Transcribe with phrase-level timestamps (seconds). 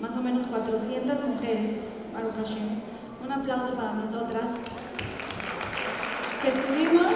[0.00, 1.80] más o menos 400 mujeres,
[2.14, 2.80] Baruch Hashem.
[3.24, 4.44] Un aplauso para nosotras,
[6.42, 7.06] que estuvimos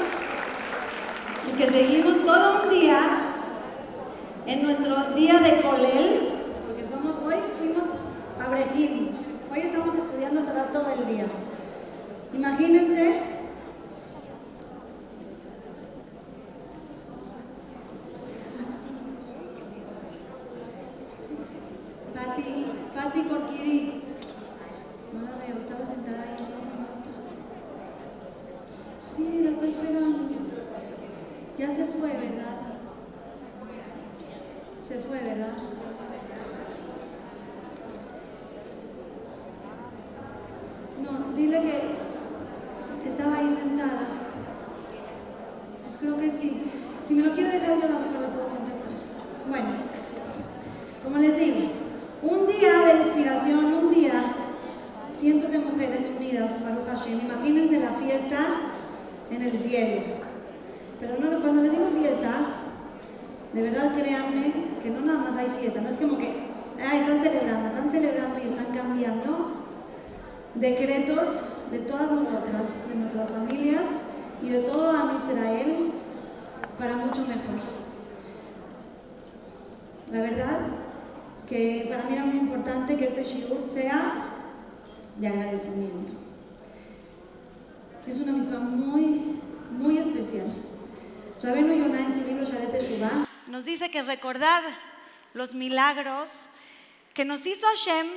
[1.49, 2.99] y que seguimos todo un día
[4.47, 6.29] en nuestro día de Colel,
[6.67, 7.85] porque somos, hoy fuimos
[8.41, 9.11] a Brejim,
[9.53, 10.43] hoy estamos estudiando
[10.73, 11.27] todo el día.
[12.35, 13.33] Imagínense
[22.15, 24.03] Pati, Pati Corquidi.
[25.13, 27.11] No la veo, estaba sentada ahí, no sé dónde está.
[29.15, 30.19] Sí, la estoy esperando.
[31.59, 32.61] Ya se fue, ¿verdad?
[34.87, 35.57] Se fue, ¿verdad?
[41.03, 44.07] No, dile que estaba ahí sentada.
[45.83, 46.63] Pues creo que sí.
[47.07, 48.93] Si me lo quiere dejar, yo a lo mejor lo puedo contactar.
[49.49, 49.69] Bueno,
[51.03, 51.83] como les digo,
[52.23, 54.13] un día de inspiración, un día,
[55.19, 57.21] cientos de mujeres unidas, Baruch Hashem.
[57.21, 58.39] Imagínense la fiesta
[59.31, 60.03] en el cielo.
[61.01, 62.31] Pero no, cuando les digo fiesta,
[63.53, 66.33] de verdad créanme que no nada más hay fiesta, no es como que
[66.81, 69.53] ah, están celebrando, están celebrando y están cambiando
[70.55, 71.29] decretos
[71.73, 73.83] de todas nosotras, de nuestras familias
[74.43, 75.93] y de todo Am Israel
[76.83, 77.61] para mucho mejor.
[80.11, 80.59] La verdad
[81.49, 84.35] que para mí era muy importante que este shiur sea
[85.15, 86.13] de agradecimiento.
[88.05, 89.39] Es una misma muy,
[89.71, 90.53] muy especial.
[91.41, 94.65] Rabeno Yonah en su libro Sharet Teshuvah nos dice que recordar
[95.35, 96.31] los milagros
[97.15, 98.09] que nos hizo Hashem,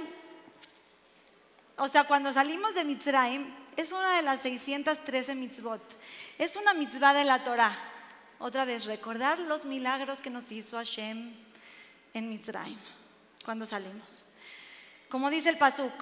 [1.77, 3.45] o sea, cuando salimos de Mitzrayim,
[3.77, 5.81] es una de las 613 mitzvot.
[6.39, 7.91] Es una mitzvah de la Torah.
[8.39, 11.33] Otra vez, recordar los milagros que nos hizo Hashem
[12.13, 12.79] en Mitzrayim,
[13.43, 14.23] cuando salimos.
[15.09, 15.93] Como dice el Pasuk,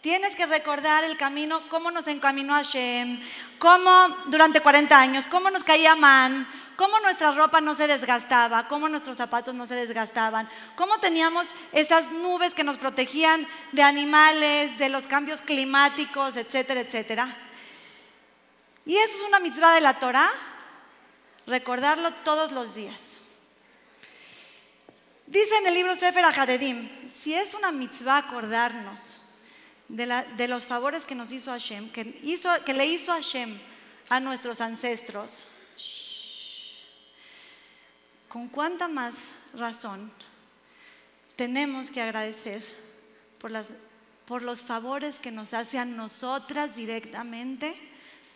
[0.00, 3.20] tienes que recordar el camino, cómo nos encaminó Hashem,
[3.58, 8.88] cómo durante 40 años, cómo nos caía man, cómo nuestra ropa no se desgastaba, cómo
[8.88, 14.88] nuestros zapatos no se desgastaban, cómo teníamos esas nubes que nos protegían de animales, de
[14.88, 17.36] los cambios climáticos, etcétera, etcétera.
[18.86, 20.30] Y eso es una mitzvah de la Torah,
[21.50, 23.00] recordarlo todos los días.
[25.26, 29.00] Dice en el libro Sefer Haredim, si es una mitzvah acordarnos
[29.88, 32.14] de, los favores que nos hizo Hashem, que,
[32.64, 33.58] que le hizo Hashem
[34.08, 35.46] a nuestros ancestros,
[38.28, 39.14] con cuánta más
[39.54, 40.10] razón
[41.36, 42.64] tenemos que agradecer
[43.38, 43.50] por,
[44.26, 47.74] por los favores que nos hace a nosotras directamente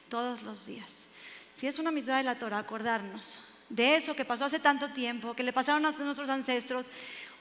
[0.09, 1.04] todos los días.
[1.55, 5.35] Si es una mitzvah de la Torah, acordarnos de eso que pasó hace tanto tiempo,
[5.35, 6.85] que le pasaron a nuestros ancestros,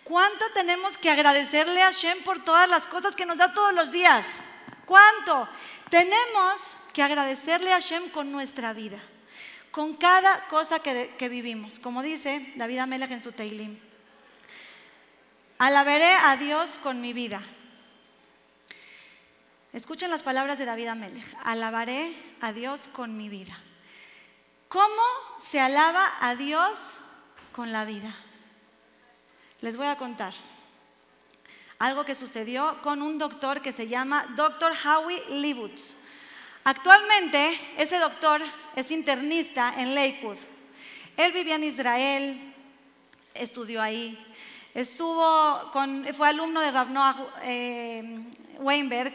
[0.04, 3.92] ¿cuánto tenemos que agradecerle a Hashem por todas las cosas que nos da todos los
[3.92, 4.24] días?
[4.86, 5.50] ¿Cuánto?
[5.90, 6.62] Tenemos
[6.94, 9.00] que agradecerle a Hashem con nuestra vida,
[9.72, 11.80] con cada cosa que, que vivimos.
[11.80, 13.80] Como dice David Amelech en su Teilim,
[15.58, 17.42] alabaré a Dios con mi vida.
[19.74, 21.36] Escuchen las palabras de David Amelech.
[21.44, 23.58] Alabaré a Dios con mi vida.
[24.74, 25.04] ¿Cómo
[25.38, 26.80] se alaba a Dios
[27.52, 28.16] con la vida?
[29.62, 30.34] Les voy a contar
[31.78, 34.74] algo que sucedió con un doctor que se llama Dr.
[34.84, 35.94] Howie Leibutz.
[36.64, 38.42] Actualmente ese doctor
[38.76, 40.40] es internista en Lakewood.
[41.18, 42.54] Él vivía en Israel,
[43.36, 44.18] estudió ahí,
[44.74, 48.26] estuvo con, fue alumno de Rav Noah eh,
[48.58, 49.14] Weinberg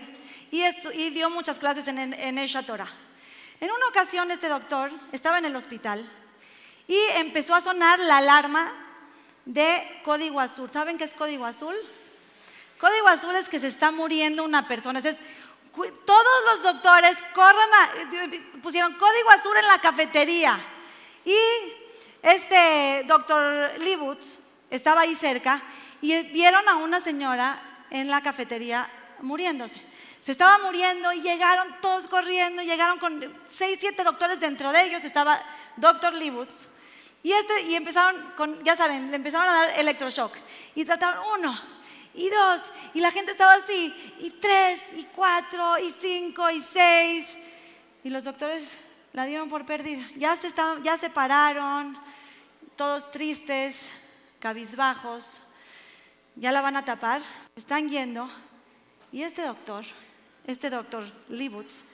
[0.52, 3.07] y dio muchas clases en, en Esha Torah.
[3.60, 6.08] En una ocasión este doctor estaba en el hospital
[6.86, 8.72] y empezó a sonar la alarma
[9.44, 10.70] de código azul.
[10.70, 11.74] ¿Saben qué es código azul?
[12.78, 15.00] Código azul es que se está muriendo una persona.
[15.00, 15.16] Es,
[16.04, 17.68] todos los doctores corran
[18.62, 20.60] pusieron código azul en la cafetería.
[21.24, 21.36] Y
[22.22, 24.38] este doctor Libutz
[24.70, 25.60] estaba ahí cerca
[26.00, 28.88] y vieron a una señora en la cafetería
[29.20, 29.80] muriéndose.
[30.22, 35.04] Se estaba muriendo y llegaron todos corriendo, llegaron con seis, siete doctores dentro de ellos,
[35.04, 35.42] estaba
[35.76, 36.68] doctor Libutz.
[37.22, 40.34] Y, este, y empezaron con, ya saben, le empezaron a dar electroshock.
[40.74, 41.58] Y trataron uno,
[42.14, 42.62] y dos,
[42.94, 47.38] y la gente estaba así, y tres, y cuatro, y cinco, y seis.
[48.04, 48.78] Y los doctores
[49.12, 50.08] la dieron por perdida.
[50.16, 51.98] Ya se, estaban, ya se pararon,
[52.76, 53.76] todos tristes,
[54.38, 55.42] cabizbajos.
[56.36, 57.20] Ya la van a tapar,
[57.56, 58.30] están yendo.
[59.12, 59.84] Y este doctor,
[60.46, 61.84] este doctor Libutz,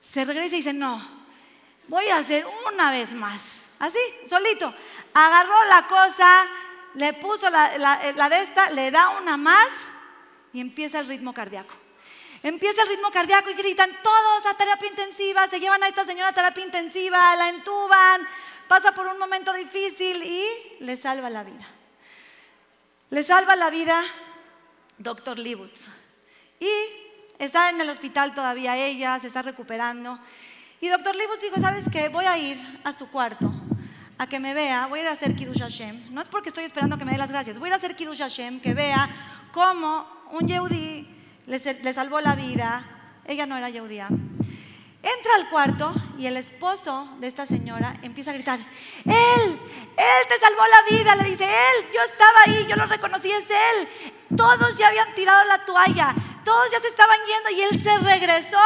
[0.00, 1.06] se regresa y dice, no,
[1.88, 3.40] voy a hacer una vez más.
[3.78, 3.98] Así,
[4.28, 4.72] solito.
[5.14, 6.46] Agarró la cosa,
[6.94, 9.68] le puso la, la- la de esta, le da una más
[10.52, 11.74] y empieza el ritmo cardíaco.
[12.42, 16.28] Empieza el ritmo cardíaco y gritan todos a terapia intensiva, se llevan a esta señora
[16.30, 18.26] a terapia intensiva, la entuban,
[18.68, 20.44] pasa por un momento difícil y
[20.80, 21.66] le salva la vida.
[23.10, 24.02] Le salva la vida
[24.98, 25.88] doctor Libutz.
[26.60, 26.68] Y
[27.38, 30.18] está en el hospital todavía ella, se está recuperando.
[30.80, 32.08] Y doctor Libutz dijo, ¿sabes qué?
[32.08, 33.52] Voy a ir a su cuarto
[34.18, 36.12] a que me vea, voy a ir a hacer Kiddush Hashem.
[36.12, 37.96] No es porque estoy esperando que me dé las gracias, voy a ir a hacer
[37.96, 39.08] Kiddush Hashem, que vea
[39.52, 41.06] cómo un Yehudi
[41.46, 42.84] le, salvó la vida.
[43.26, 44.08] Ella no era Yehudía.
[45.06, 49.60] Entra al cuarto y el esposo de esta señora empieza a gritar, Él,
[49.96, 53.44] Él te salvó la vida, le dice, Él, yo estaba ahí, yo lo reconocí, es
[53.48, 53.88] Él.
[54.36, 56.12] Todos ya habían tirado la toalla,
[56.44, 58.58] todos ya se estaban yendo y Él se regresó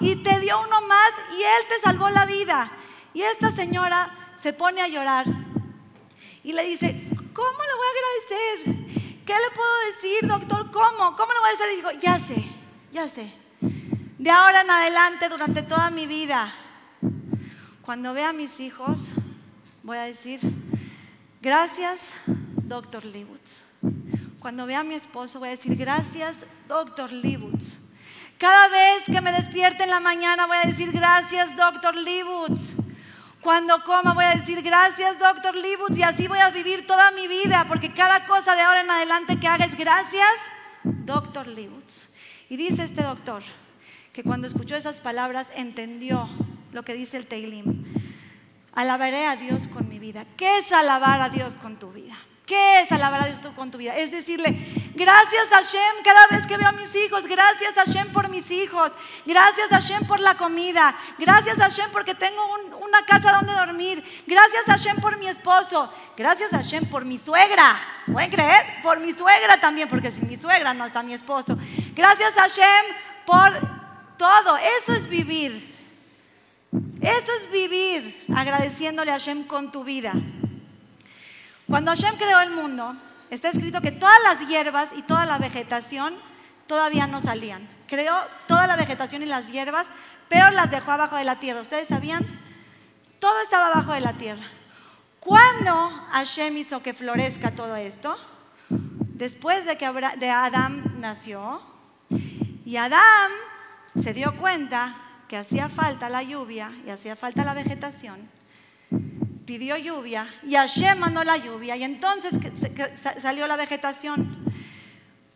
[0.00, 2.70] y te dio uno más y Él te salvó la vida.
[3.14, 5.24] Y esta señora se pone a llorar
[6.42, 9.24] y le dice, ¿cómo le voy a agradecer?
[9.24, 10.70] ¿Qué le puedo decir, doctor?
[10.70, 11.16] ¿Cómo?
[11.16, 11.72] ¿Cómo le voy a decir?
[11.72, 12.44] Y digo, ya sé,
[12.92, 13.40] ya sé.
[14.20, 16.52] De ahora en adelante, durante toda mi vida,
[17.80, 18.98] cuando vea a mis hijos,
[19.82, 20.40] voy a decir,
[21.40, 23.62] gracias, doctor Libutz.
[24.38, 26.36] Cuando vea a mi esposo, voy a decir, gracias,
[26.68, 27.78] doctor Libutz.
[28.36, 32.74] Cada vez que me despierte en la mañana, voy a decir, gracias, doctor Libutz.
[33.40, 37.26] Cuando coma voy a decir gracias, doctor Libutz, y así voy a vivir toda mi
[37.26, 40.34] vida, porque cada cosa de ahora en adelante que haga es gracias,
[40.84, 42.10] doctor Libutz.
[42.50, 43.42] Y dice este doctor
[44.12, 46.28] que cuando escuchó esas palabras entendió
[46.72, 47.84] lo que dice el Teilim.
[48.72, 50.24] Alabaré a Dios con mi vida.
[50.36, 52.16] ¿Qué es alabar a Dios con tu vida?
[52.46, 53.96] ¿Qué es alabar a Dios con tu vida?
[53.96, 54.56] Es decirle,
[54.96, 58.50] gracias a Hashem cada vez que veo a mis hijos, gracias a Hashem por mis
[58.50, 58.90] hijos,
[59.24, 62.42] gracias a Hashem por la comida, gracias a Hashem porque tengo
[62.80, 67.18] una casa donde dormir, gracias a Hashem por mi esposo, gracias a Hashem por mi
[67.18, 67.80] suegra,
[68.12, 68.64] ¿pueden creer?
[68.82, 71.56] Por mi suegra también, porque sin mi suegra no está mi esposo.
[71.94, 72.84] Gracias a Hashem
[73.26, 73.79] por
[74.20, 75.74] todo, eso es vivir.
[77.00, 80.12] Eso es vivir agradeciéndole a Hashem con tu vida.
[81.66, 82.94] Cuando Hashem creó el mundo,
[83.30, 86.14] está escrito que todas las hierbas y toda la vegetación
[86.66, 87.66] todavía no salían.
[87.86, 88.14] Creó
[88.46, 89.86] toda la vegetación y las hierbas,
[90.28, 91.62] pero las dejó abajo de la tierra.
[91.62, 92.26] ¿Ustedes sabían?
[93.20, 94.44] Todo estaba abajo de la tierra.
[95.18, 95.72] ¿Cuándo
[96.10, 98.18] Hashem hizo que florezca todo esto?
[98.68, 101.62] Después de que Adán nació.
[102.66, 103.30] Y Adán
[104.02, 104.96] se dio cuenta
[105.28, 108.28] que hacía falta la lluvia y hacía falta la vegetación
[109.50, 112.30] pidió lluvia y Hashem mandó la lluvia y entonces
[113.20, 114.38] salió la vegetación.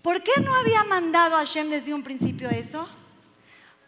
[0.03, 2.89] ¿Por qué no había mandado Hashem desde un principio eso?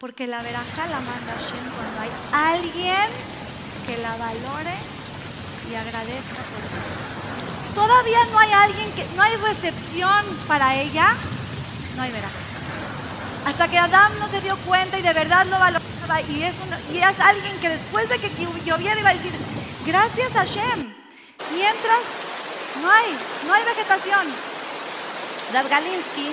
[0.01, 2.11] Porque la veraja la manda Hashem cuando hay
[2.59, 3.09] alguien
[3.87, 4.75] que la valore
[5.71, 7.75] y agradezca por eso.
[7.77, 11.15] Todavía no hay alguien que, no hay recepción para ella,
[11.95, 12.46] no hay veraja.
[13.47, 16.55] Hasta que Adán no se dio cuenta y de verdad lo valoraba y es,
[16.93, 18.31] y es alguien que después de que
[18.65, 19.33] lloviera iba a decir,
[19.87, 20.95] Gracias a Hashem.
[21.55, 22.01] Mientras
[22.83, 23.17] no hay,
[23.47, 24.27] no hay vegetación.
[25.53, 26.27] Dav Galinsky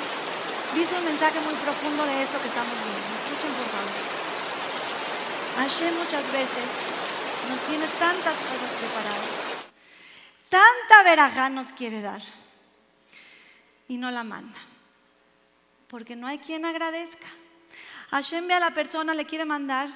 [0.73, 3.13] dice un mensaje muy profundo de eso que estamos viendo.
[3.13, 3.93] Escuchen por favor.
[5.57, 6.65] Hashem muchas veces
[7.47, 9.29] nos tiene tantas cosas preparadas.
[10.49, 12.23] Tanta veraja nos quiere dar.
[13.87, 14.72] Y no la manda.
[15.93, 17.27] Porque no hay quien agradezca.
[18.09, 19.89] Hashem ve a la persona, le quiere mandar.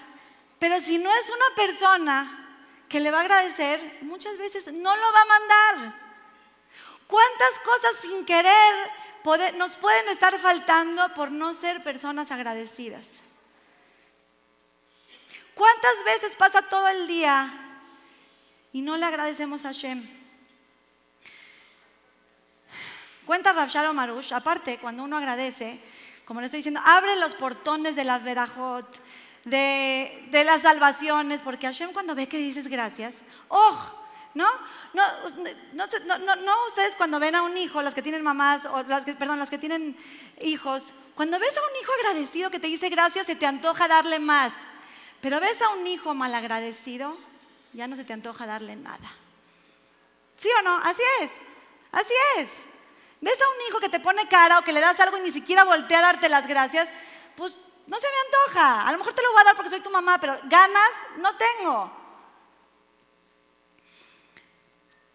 [0.59, 5.11] Pero si no es una persona que le va a agradecer, muchas veces no lo
[5.11, 5.99] va a mandar.
[7.07, 8.91] ¿Cuántas cosas sin querer
[9.55, 13.07] nos pueden estar faltando por no ser personas agradecidas?
[15.55, 17.51] ¿Cuántas veces pasa todo el día
[18.71, 20.17] y no le agradecemos a Shem?
[23.27, 23.99] Cuenta Rav Shalom
[24.31, 25.81] aparte, cuando uno agradece,
[26.27, 28.85] como le estoy diciendo, abre los portones de las verajot,
[29.45, 33.15] de, las salvaciones, porque Hashem cuando ve que dices gracias,
[33.47, 33.93] ¡oh!
[34.33, 34.45] ¿No?
[34.93, 35.03] No,
[35.73, 39.15] no, no, ustedes cuando ven a un hijo, las que tienen mamás, o las que,
[39.15, 39.97] perdón, las que tienen
[40.41, 44.19] hijos, cuando ves a un hijo agradecido que te dice gracias, se te antoja darle
[44.19, 44.51] más.
[45.21, 47.17] Pero ves a un hijo malagradecido,
[47.71, 49.11] ya no se te antoja darle nada.
[50.35, 50.77] ¿Sí o no?
[50.83, 51.31] Así es,
[51.93, 52.66] así es.
[53.19, 55.31] Ves a un hijo que te pone cara o que le das algo y ni
[55.31, 56.87] siquiera voltea a darte las gracias,
[57.35, 57.55] pues
[57.87, 58.87] no se me antoja.
[58.87, 61.35] A lo mejor te lo voy a dar porque soy tu mamá, pero ganas no
[61.35, 61.91] tengo.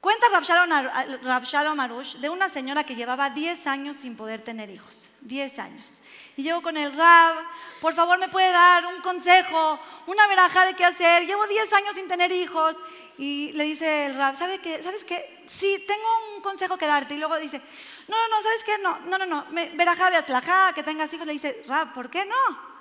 [0.01, 5.09] Cuenta Rav Shalom Arush de una señora que llevaba 10 años sin poder tener hijos.
[5.21, 6.01] 10 años.
[6.37, 7.37] Y llego con el Rab,
[7.81, 11.27] por favor me puede dar un consejo, una veraja de qué hacer.
[11.27, 12.77] Llevo 10 años sin tener hijos.
[13.19, 14.83] Y le dice el Rab, ¿sabe qué?
[14.83, 15.45] ¿sabes qué?
[15.47, 17.15] Sí, tengo un consejo que darte.
[17.15, 17.61] Y luego dice,
[18.09, 18.79] no, no, no, ¿sabes qué?
[18.79, 21.27] No, no, no, no, verajá, beatzlajá, que tengas hijos.
[21.27, 22.73] Le dice, Rab, ¿por qué no?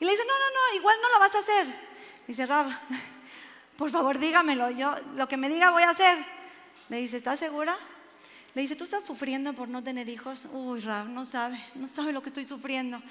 [0.00, 1.66] Y le dice, no, no, no, igual no lo vas a hacer.
[2.26, 2.66] Dice, Rab,
[3.78, 6.18] por favor dígamelo, yo lo que me diga voy a hacer.
[6.88, 7.78] Le dice, ¿estás segura?
[8.56, 10.46] Le dice, ¿tú estás sufriendo por no tener hijos?
[10.50, 13.02] Uy, Rab, no sabe, no sabe lo que estoy sufriendo.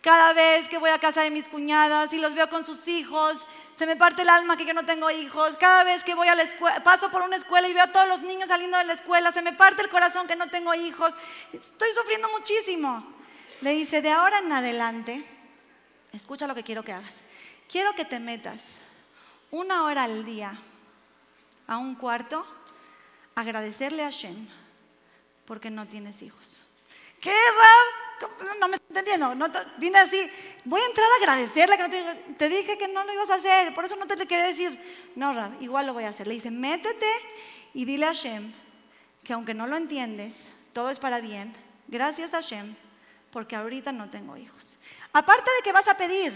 [0.00, 3.36] Cada vez que voy a casa de mis cuñadas y los veo con sus hijos,
[3.74, 5.58] se me parte el alma que no tengo hijos.
[5.58, 8.08] Cada vez que voy a la escuela, paso por una escuela y veo a todos
[8.08, 11.12] los niños saliendo de la escuela, se me parte el corazón que no tengo hijos.
[11.52, 13.12] Estoy sufriendo muchísimo.
[13.60, 15.22] Le dice, de ahora en adelante,
[16.14, 17.14] escucha lo que quiero que hagas.
[17.70, 18.62] Quiero que te metas
[19.50, 20.58] una hora al día
[21.66, 22.46] a un cuarto,
[23.34, 24.48] agradecerle a Shem
[25.48, 26.58] porque no tienes hijos.
[27.22, 28.58] ¿Qué, Rab?
[28.60, 29.34] No, me estoy entendiendo.
[29.34, 30.30] No, vine así,
[30.64, 33.36] voy a entrar a agradecerle que no te, te, dije que no lo ibas a
[33.36, 34.78] hacer, por eso no te, te quería decir.
[35.16, 36.26] No, Rab, igual lo voy a hacer.
[36.26, 37.10] Le dice, métete
[37.72, 38.52] y dile a Shem
[39.24, 40.36] que aunque no lo entiendes,
[40.74, 41.54] todo es para bien.
[41.86, 42.76] Gracias a Shem,
[43.32, 44.76] porque ahorita no tengo hijos.
[45.14, 46.32] Aparte de que vas a pedir,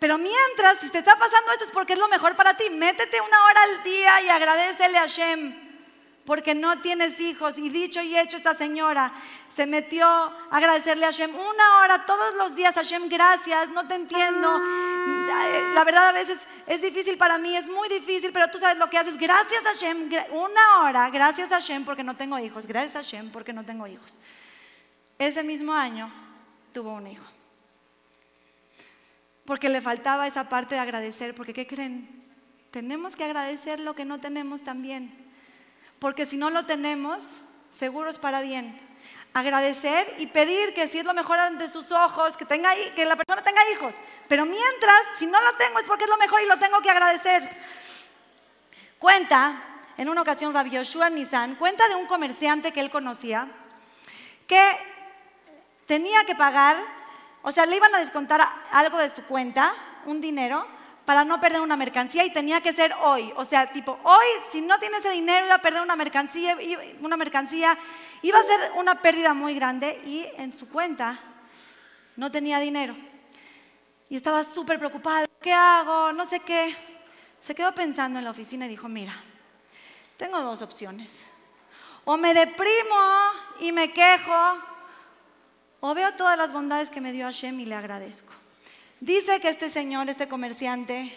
[0.00, 2.68] pero mientras, si te está pasando esto es porque es lo mejor para ti.
[2.70, 5.71] Métete una hora al día y agradecele a Shem
[6.24, 7.58] porque no tienes hijos.
[7.58, 9.12] Y dicho y hecho, esta señora
[9.48, 12.74] se metió a agradecerle a Hashem una hora todos los días.
[12.74, 14.60] Hashem, gracias, no te entiendo.
[15.74, 18.88] La verdad a veces es difícil para mí, es muy difícil, pero tú sabes lo
[18.88, 19.18] que haces.
[19.18, 23.30] Gracias a Hashem, una hora, gracias a Hashem porque no tengo hijos, gracias a Hashem
[23.30, 24.16] porque no tengo hijos.
[25.18, 26.10] Ese mismo año
[26.72, 27.26] tuvo un hijo.
[29.44, 32.22] Porque le faltaba esa parte de agradecer, porque ¿qué creen?
[32.70, 35.31] Tenemos que agradecer lo que no tenemos también
[36.02, 37.22] porque si no lo tenemos,
[37.70, 38.76] seguro es para bien.
[39.34, 43.14] Agradecer y pedir que si es lo mejor ante sus ojos, que, tenga, que la
[43.14, 43.94] persona tenga hijos.
[44.26, 46.90] Pero mientras, si no lo tengo es porque es lo mejor y lo tengo que
[46.90, 47.48] agradecer.
[48.98, 49.62] Cuenta,
[49.96, 53.46] en una ocasión Rabbi Yoshua Nisan, cuenta de un comerciante que él conocía,
[54.48, 54.76] que
[55.86, 56.78] tenía que pagar,
[57.42, 59.72] o sea, le iban a descontar algo de su cuenta,
[60.06, 60.66] un dinero,
[61.04, 63.32] para no perder una mercancía y tenía que ser hoy.
[63.36, 66.56] O sea, tipo, hoy, si no tiene ese dinero, iba a perder una mercancía,
[67.00, 67.76] una mercancía,
[68.22, 71.18] iba a ser una pérdida muy grande y en su cuenta
[72.16, 72.94] no tenía dinero.
[74.08, 76.12] Y estaba súper preocupada, ¿qué hago?
[76.12, 76.76] No sé qué.
[77.40, 79.14] Se quedó pensando en la oficina y dijo, mira,
[80.16, 81.26] tengo dos opciones.
[82.04, 82.96] O me deprimo
[83.60, 84.58] y me quejo,
[85.80, 88.41] o veo todas las bondades que me dio Hashem y le agradezco.
[89.02, 91.12] Dice que este señor, este comerciante,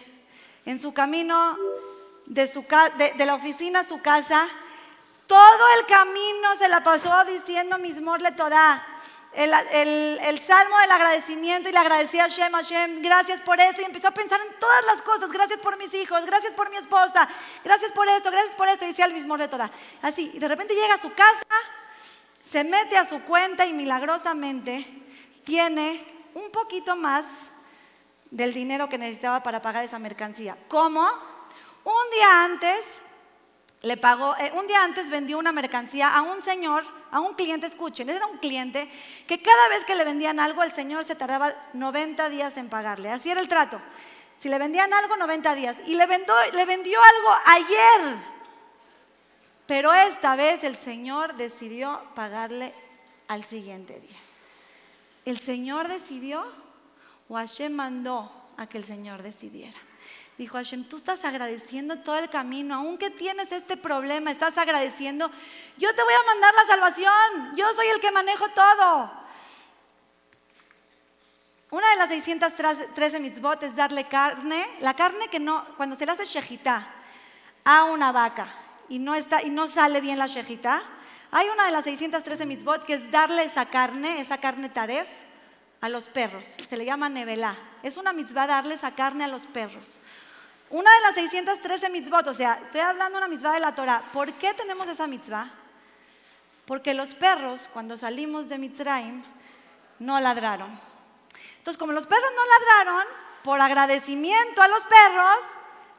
[0.65, 1.55] en su camino
[2.25, 2.49] de,
[3.23, 4.47] la oficina a su casa,
[5.27, 8.83] todo el camino se la pasó diciendo Mismorle Torah,
[9.33, 9.53] el,
[10.19, 13.79] el, salmo del agradecimiento y le agradecía a Hashem, Hashem, gracias por eso.
[13.83, 16.77] Y empezó a pensar en todas las cosas, gracias por mis hijos, gracias por mi
[16.77, 17.29] esposa,
[17.63, 18.85] gracias por esto, gracias por esto.
[18.85, 19.69] Y decía el mismo de Torah.
[20.01, 21.45] Así, y de repente llega a su casa,
[22.49, 24.87] se mete a su cuenta y milagrosamente
[25.43, 27.25] tiene un poquito más
[28.35, 30.57] del dinero que necesitaba para pagar esa mercancía.
[30.67, 31.07] ¿Cómo?
[31.85, 32.83] Un día antes
[33.81, 37.65] le pagó, eh, un día antes vendió una mercancía a un señor, a un cliente,
[37.65, 38.91] escuchen, era un cliente
[39.25, 43.09] que cada vez que le vendían algo, el señor se tardaba 90 días en pagarle.
[43.09, 43.79] Así era el trato.
[44.37, 45.77] Si le vendían algo, 90 días.
[45.85, 48.17] Y le, le vendió algo ayer.
[49.65, 52.73] Pero esta vez el Señor decidió pagarle
[53.29, 54.17] al siguiente día.
[55.23, 56.45] El Señor decidió
[57.27, 59.77] o Hashem mandó a que el Señor decidiera.
[60.37, 65.31] Dijo Hashem, tú estás agradeciendo todo el camino, aunque tienes este problema, estás agradeciendo,
[65.77, 69.11] yo te voy a mandar la salvación, yo soy el que manejo todo.
[71.71, 76.11] Una de las 613 mitzvot es darle carne, la carne que no, cuando se le
[76.11, 76.85] hace shejitá
[77.63, 78.53] a una vaca
[78.89, 80.83] y no, está, y no sale bien la shejitá,
[81.31, 85.07] hay una de las 613 mitzvot que es darle esa carne, esa carne taref,
[85.85, 86.45] a los perros.
[86.67, 87.55] Se le llama nevelá.
[87.83, 89.99] Es una mitzvah darles a carne a los perros.
[90.71, 94.01] Una de las 613 mitzvot, o sea, estoy hablando de una mitzvah de la Torah.
[94.11, 95.51] ¿Por qué tenemos esa mitzvah?
[96.65, 99.23] Porque los perros, cuando salimos de Mitzrayim,
[99.99, 100.79] no ladraron.
[101.59, 102.41] Entonces, como los perros no
[102.83, 103.05] ladraron,
[103.43, 105.37] por agradecimiento a los perros,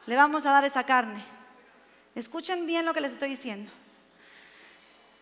[0.05, 1.23] le vamos a dar esa carne.
[2.15, 3.71] Escuchen bien lo que les estoy diciendo.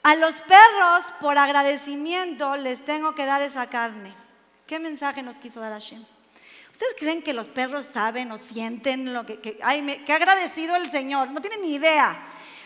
[0.01, 4.24] A los perros, por agradecimiento, les tengo que dar esa carne.
[4.67, 6.03] ¿Qué mensaje nos quiso dar Hashem?
[6.71, 10.75] ¿Ustedes creen que los perros saben o sienten lo que, que, ay, me, que agradecido
[10.75, 11.29] el Señor?
[11.29, 12.17] No tienen ni idea.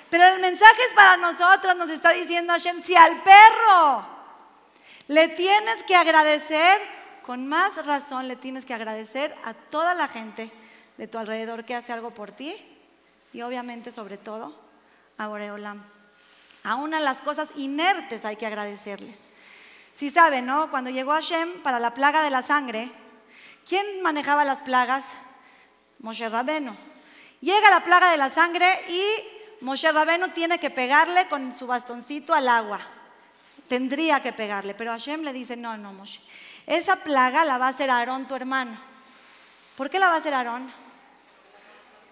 [0.10, 4.08] Pero el mensaje es para nosotros, nos está diciendo Hashem, si al perro
[5.08, 6.82] le tienes que agradecer,
[7.22, 10.52] con más razón le tienes que agradecer a toda la gente
[10.98, 12.56] de tu alrededor que hace algo por ti
[13.32, 14.60] y obviamente sobre todo
[15.18, 15.84] a Boreolam.
[16.64, 19.29] Aún a las cosas inertes hay que agradecerles.
[20.00, 20.72] Si saben, ¿no?
[20.72, 22.90] Cuando llegó Hashem para la plaga de la sangre,
[23.68, 25.04] ¿quién manejaba las plagas?
[26.00, 26.78] Moshe Rabeno.
[27.42, 29.04] Llega la plaga de la sangre y
[29.60, 32.80] Moshe Rabeno tiene que pegarle con su bastoncito al agua.
[33.68, 36.22] Tendría que pegarle, pero Hashem le dice, no, no, Moshe.
[36.66, 38.80] Esa plaga la va a hacer Aarón, tu hermano.
[39.76, 40.72] ¿Por qué la va a hacer Aarón?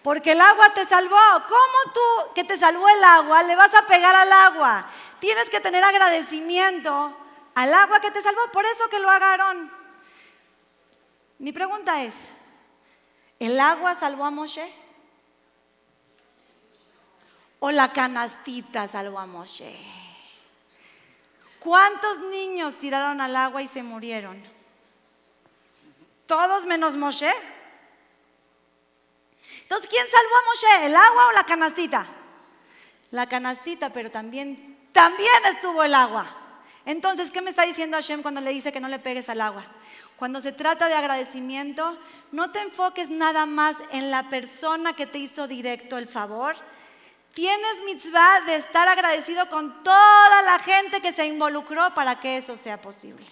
[0.03, 1.15] Porque el agua te salvó.
[1.47, 4.87] ¿Cómo tú que te salvó el agua le vas a pegar al agua?
[5.21, 7.15] Tienes que tener agradecimiento
[7.57, 8.51] al agua que te salvó.
[8.53, 9.71] Por eso que lo haga Aarón.
[11.39, 12.13] Mi pregunta es,
[13.39, 14.71] ¿el agua salvó a Moshe?
[17.59, 19.75] ¿O la canastita salvó a Moshe?
[21.59, 24.39] ¿Cuántos niños tiraron al agua y se murieron?
[26.27, 27.33] ¿Todos menos Moshe?
[29.63, 30.85] Entonces, ¿quién salvó a Moshe?
[30.85, 32.05] ¿El agua o la canastita?
[33.09, 36.46] La canastita, pero también, también estuvo el agua.
[36.87, 39.65] Entonces, ¿qué me está diciendo Hashem cuando le dice que no le pegues al agua?
[40.15, 41.99] Cuando se trata de agradecimiento,
[42.31, 46.55] no te enfoques nada más en la persona que te hizo directo el favor.
[47.33, 52.55] Tienes mitzvah de estar agradecido con toda la gente que se involucró para que eso
[52.55, 53.25] sea posible.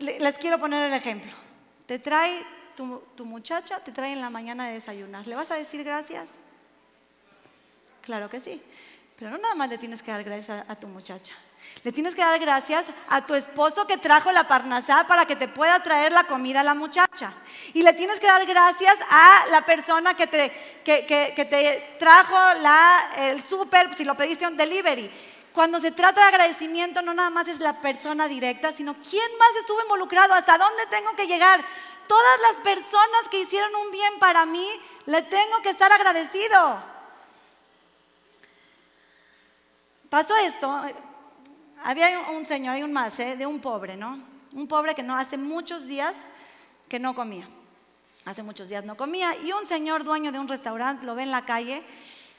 [0.00, 1.30] Les quiero poner el ejemplo.
[1.86, 2.44] Te trae
[2.74, 5.28] tu, muchacha, te trae en la mañana de desayunar.
[5.28, 6.30] ¿Le vas a decir gracias?
[8.02, 8.60] Claro que sí.
[9.20, 11.34] Pero no nada más le tienes que dar gracias a, tu muchacha.
[11.84, 15.46] Le tienes que dar gracias a tu esposo que trajo la parnasá para que te
[15.46, 17.34] pueda traer la comida a la muchacha.
[17.74, 20.50] Y le tienes que dar gracias a la persona que te,
[20.82, 25.10] que, te trajo la, el súper, si lo pediste un delivery.
[25.52, 29.54] Cuando se trata de agradecimiento, no nada más es la persona directa, sino quién más
[29.60, 31.62] estuvo involucrado, hasta dónde tengo que llegar.
[32.06, 34.66] Todas las personas que hicieron un bien para mí,
[35.04, 36.99] le tengo que estar agradecido.
[40.10, 40.82] Pasó esto,
[41.84, 44.18] había un señor, hay un más, de un pobre, ¿no?
[44.52, 46.16] Un pobre que no hace muchos días
[46.88, 47.48] que no comía.
[48.24, 49.36] Hace muchos días no comía.
[49.36, 51.84] Y un señor dueño de un restaurante lo ve en la calle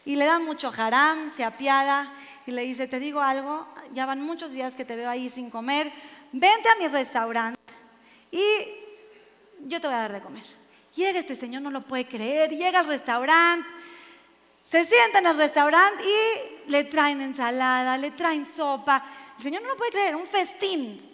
[0.03, 2.11] y le da mucho haram, se apiada
[2.45, 5.49] y le dice, te digo algo, ya van muchos días que te veo ahí sin
[5.49, 5.93] comer,
[6.33, 7.57] vente a mi restaurante
[8.31, 8.43] y
[9.61, 10.43] yo te voy a dar de comer.
[10.93, 13.65] Llega este señor, no lo puede creer, llega al restaurante
[14.71, 19.03] se sienta en el restaurante y le traen ensalada, le traen sopa.
[19.35, 21.11] El señor no lo puede creer, un festín.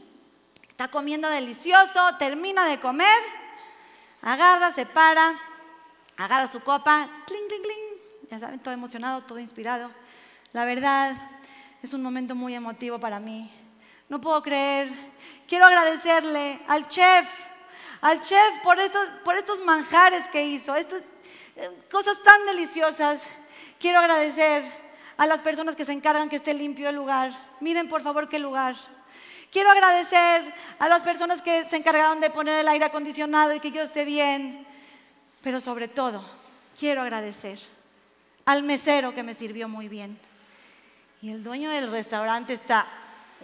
[0.69, 3.17] Está comiendo delicioso, termina de comer,
[4.21, 5.33] agarra, se para,
[6.17, 8.29] agarra su copa, cling, cling, cling.
[8.29, 9.89] Ya saben, todo emocionado, todo inspirado.
[10.53, 11.15] La verdad,
[11.81, 13.51] es un momento muy emotivo para mí.
[14.07, 14.91] No puedo creer.
[15.47, 17.27] Quiero agradecerle al chef,
[18.01, 21.01] al chef por estos, por estos manjares que hizo, estas
[21.55, 23.19] eh, cosas tan deliciosas.
[23.79, 24.63] Quiero agradecer
[25.17, 27.31] a las personas que se encargan que esté limpio el lugar.
[27.59, 28.75] Miren por favor qué lugar.
[29.51, 33.71] Quiero agradecer a las personas que se encargaron de poner el aire acondicionado y que
[33.71, 34.65] yo esté bien.
[35.41, 36.23] Pero sobre todo,
[36.77, 37.59] quiero agradecer
[38.45, 40.19] al mesero que me sirvió muy bien.
[41.21, 42.87] Y el dueño del restaurante está,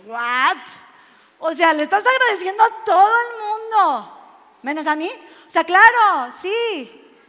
[0.05, 0.57] ¿what?
[1.39, 4.19] O sea, le estás agradeciendo a todo el mundo,
[4.61, 5.11] menos a mí.
[5.47, 6.51] O sea, claro, sí,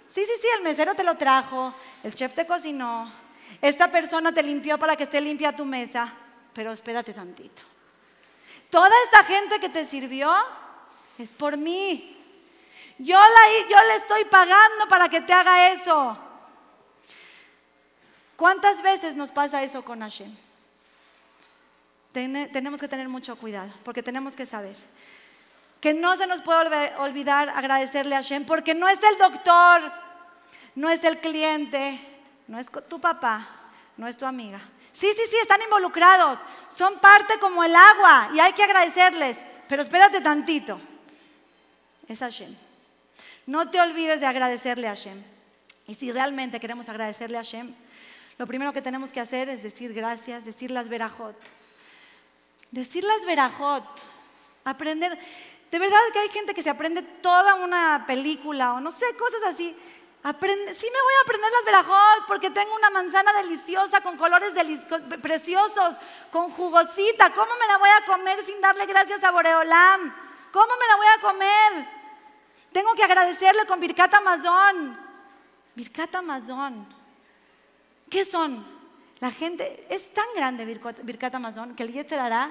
[0.09, 3.11] sí, sí, sí, el mesero te lo trajo, el chef te cocinó,
[3.61, 6.13] esta persona te limpió para que esté limpia tu mesa,
[6.53, 7.63] pero espérate tantito.
[8.71, 10.33] Toda esta gente que te sirvió
[11.19, 12.11] es por mí.
[12.99, 16.19] Yo, la, yo le estoy pagando para que te haga eso.
[18.37, 20.37] ¿Cuántas veces nos pasa eso con Hashem?
[22.13, 24.77] tenemos que tener mucho cuidado, porque tenemos que saber
[25.81, 29.93] que no se nos puede olvidar agradecerle a Hashem, porque no es el doctor,
[30.75, 32.01] no es el cliente,
[32.49, 33.47] no es tu papá,
[33.97, 34.61] no es tu amiga.
[34.93, 36.39] Sí, sí, sí, están involucrados,
[36.71, 39.37] son parte como el agua y hay que agradecerles,
[39.69, 40.81] pero espérate tantito.
[42.09, 42.55] Es Hashem.
[43.47, 45.23] No te olvides de agradecerle a Hashem.
[45.87, 47.75] Y si realmente queremos agradecerle a Hashem,
[48.39, 51.37] lo primero que tenemos que hacer es decir gracias, decir las verajot.
[52.71, 53.85] Decir las verajot,
[54.65, 55.19] aprender.
[55.71, 59.41] De verdad que hay gente que se aprende toda una película o no sé, cosas
[59.47, 59.77] así
[60.25, 64.53] sí me voy a aprender las verajot porque tengo una manzana deliciosa con colores
[65.21, 65.97] preciosos,
[66.31, 67.33] con jugosita.
[67.35, 70.15] ¿Cómo me la voy a comer sin darle gracias a Boreolam?
[70.51, 71.89] ¿Cómo me la voy a comer?
[72.73, 74.99] Tengo que agradecerle con Birkat Amazon.
[75.75, 76.87] Birkat Amazon.
[78.09, 78.67] ¿Qué son?
[79.21, 82.51] La gente es tan grande Birkat Amazon que el Yetzer hará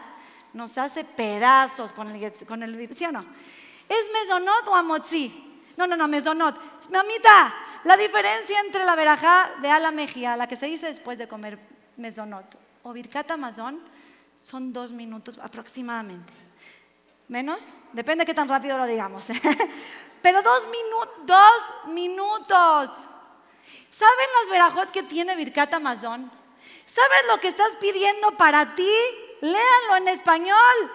[0.53, 2.61] nos hace pedazos con el, con
[2.95, 3.25] ¿sí o no?
[3.89, 5.55] ¿Es mesonot o amotzi?
[5.75, 6.55] No, no, no, mesonot.
[6.89, 11.27] Mamita, la diferencia entre la verajá de ala mejía, la que se dice después de
[11.27, 11.59] comer
[11.97, 12.45] mesonot,
[12.83, 13.79] o birkat amazon,
[14.37, 16.33] son dos minutos aproximadamente.
[17.27, 17.61] ¿Menos?
[17.93, 19.25] Depende de qué tan rápido lo digamos.
[20.21, 20.63] Pero dos,
[21.25, 22.91] dos minutos.
[23.89, 26.31] ¿Saben las verajot que tiene birkat amazon?
[26.85, 28.91] ¿Sabes lo que estás pidiendo para ti?
[29.41, 30.91] Léanlo en español.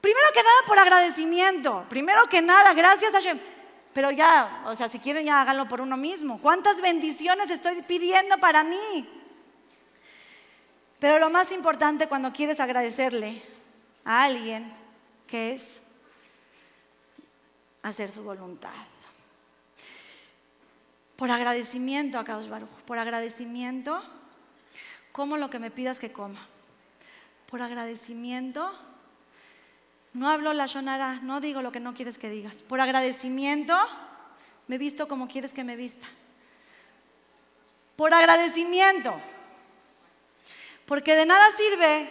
[0.00, 1.84] Primero que nada por agradecimiento.
[1.88, 3.49] Primero que nada, gracias a Hashem.
[3.92, 6.40] Pero ya, o sea, si quieren ya háganlo por uno mismo.
[6.40, 9.08] ¿Cuántas bendiciones estoy pidiendo para mí?
[11.00, 13.42] Pero lo más importante cuando quieres agradecerle
[14.04, 14.72] a alguien,
[15.26, 15.80] que es
[17.82, 18.70] hacer su voluntad.
[21.16, 24.02] Por agradecimiento a Kadosh Baruch, por agradecimiento,
[25.12, 26.46] como lo que me pidas que coma.
[27.46, 28.72] Por agradecimiento,
[30.12, 32.62] no hablo la shonara, no digo lo que no quieres que digas.
[32.62, 33.76] Por agradecimiento,
[34.66, 36.06] me visto como quieres que me vista.
[37.96, 39.14] Por agradecimiento.
[40.86, 42.10] Porque de nada sirve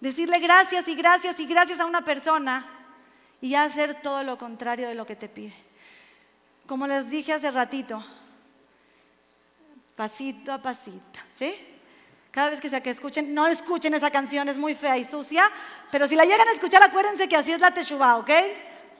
[0.00, 2.66] decirle gracias y gracias y gracias a una persona
[3.40, 5.54] y hacer todo lo contrario de lo que te pide.
[6.66, 8.04] Como les dije hace ratito,
[9.94, 11.54] pasito a pasito, ¿sí?
[12.34, 15.48] Cada vez que sea que escuchen, no escuchen esa canción, es muy fea y sucia,
[15.92, 18.30] pero si la llegan a escuchar, acuérdense que así es la Teshuvah, ¿ok?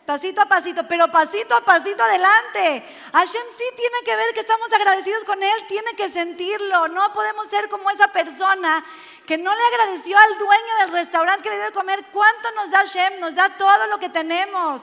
[0.06, 2.84] Pasito a pasito, pero pasito a pasito adelante.
[3.12, 6.86] Hashem sí tiene que ver que estamos agradecidos con Él, tiene que sentirlo.
[6.86, 8.84] No podemos ser como esa persona
[9.26, 12.04] que no le agradeció al dueño del restaurante que le dio de comer.
[12.12, 13.18] ¿Cuánto nos da Hashem?
[13.18, 14.80] Nos da todo lo que tenemos,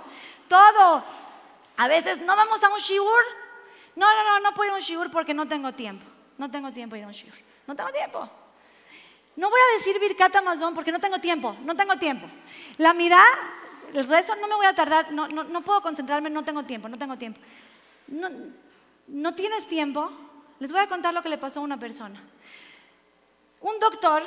[0.50, 1.06] todo.
[1.78, 3.24] A veces no vamos a un shiur.
[3.96, 6.06] No, no, no, no puedo ir a un shiur porque no tengo tiempo.
[6.38, 7.34] No tengo tiempo ir a un shiur.
[7.66, 8.41] No tengo tiempo.
[9.36, 12.28] No voy a decir Birkat Amazon porque no tengo tiempo, no tengo tiempo.
[12.78, 13.26] La mirada,
[13.94, 16.98] el resto no me voy a tardar, no, no, puedo concentrarme, no tengo tiempo, no
[16.98, 17.40] tengo tiempo.
[18.08, 18.30] No,
[19.08, 20.12] no tienes tiempo,
[20.60, 22.22] les voy a contar lo que le pasó a una persona.
[23.62, 24.24] Un doctor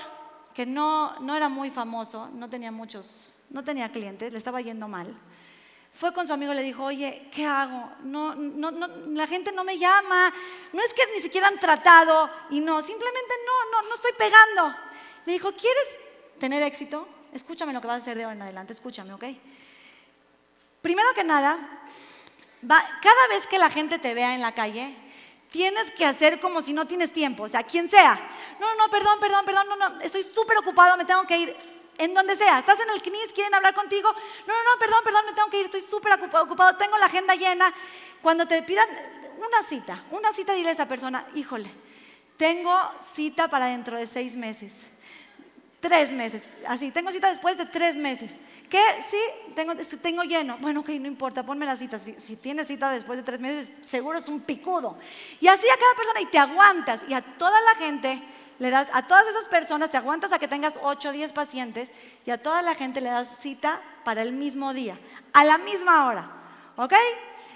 [0.54, 3.14] que no, no era muy famoso, no tenía muchos,
[3.50, 5.14] no tenía clientes, le estaba yendo mal.
[5.92, 7.92] Fue con su amigo y le dijo, oye, ¿qué hago?
[8.02, 10.32] No, no, no, la gente no me llama,
[10.72, 14.74] no es que ni siquiera han tratado y no, simplemente no, no, no estoy pegando.
[15.26, 15.84] Me dijo, ¿quieres
[16.38, 17.08] tener éxito?
[17.32, 19.24] Escúchame lo que vas a hacer de ahora en adelante, escúchame, ¿ok?
[20.82, 21.58] Primero que nada,
[22.66, 24.94] cada vez que la gente te vea en la calle,
[25.50, 28.20] tienes que hacer como si no tienes tiempo, o sea, quien sea.
[28.60, 31.56] No, no, perdón, perdón, perdón, no, no, estoy súper ocupado, me tengo que ir.
[31.96, 34.12] En donde sea, estás en el CNIS, quieren hablar contigo.
[34.12, 37.34] No, no, no, perdón, perdón, me tengo que ir, estoy súper ocupado, tengo la agenda
[37.34, 37.72] llena.
[38.20, 38.88] Cuando te pidan
[39.38, 41.70] una cita, una cita, dile a esa persona, híjole,
[42.36, 42.76] tengo
[43.14, 44.74] cita para dentro de seis meses
[45.84, 46.48] Tres meses.
[46.66, 48.30] Así, tengo cita después de tres meses.
[48.70, 48.80] ¿Qué?
[49.10, 49.18] Sí,
[49.54, 50.56] tengo, tengo lleno.
[50.56, 51.98] Bueno, ok, no importa, ponme la cita.
[51.98, 54.96] Si, tienes cita después de tres meses, seguro es un picudo.
[55.40, 57.00] Y así a cada persona y te aguantas.
[57.06, 58.22] Y a toda la gente
[58.58, 61.90] le das, a todas esas personas te aguantas a que tengas 8 o 10 pacientes
[62.24, 64.98] y a toda la gente le das cita para el mismo día,
[65.34, 66.30] a la misma hora.
[66.76, 66.94] ¿Ok?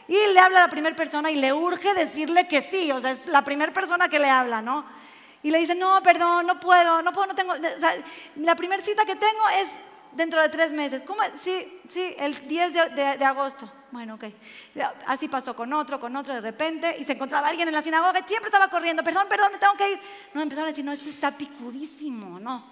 [0.06, 2.92] Y le habla a la primera persona y le urge decirle que sí.
[2.92, 4.97] O sea, es la primera persona que le habla, ¿no?
[5.42, 7.52] Y le dice, no, perdón, no puedo, no puedo, no tengo.
[7.52, 7.94] O sea,
[8.36, 9.68] la primera cita que tengo es
[10.12, 11.02] dentro de tres meses.
[11.04, 11.20] ¿Cómo?
[11.40, 13.70] Sí, sí, el 10 de, agosto.
[13.90, 14.24] Bueno, ok.
[15.06, 18.26] Así pasó con otro, con otro de repente, y se encontraba alguien en la sinagoga
[18.26, 20.00] siempre estaba corriendo, perdón, perdón, me tengo que ir.
[20.34, 22.64] No, empezaron a decir, no, este está picudísimo, no.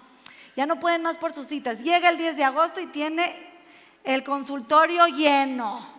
[0.55, 1.79] Ya no pueden más por sus citas.
[1.79, 3.33] Llega el 10 de agosto y tiene
[4.03, 5.95] el consultorio lleno.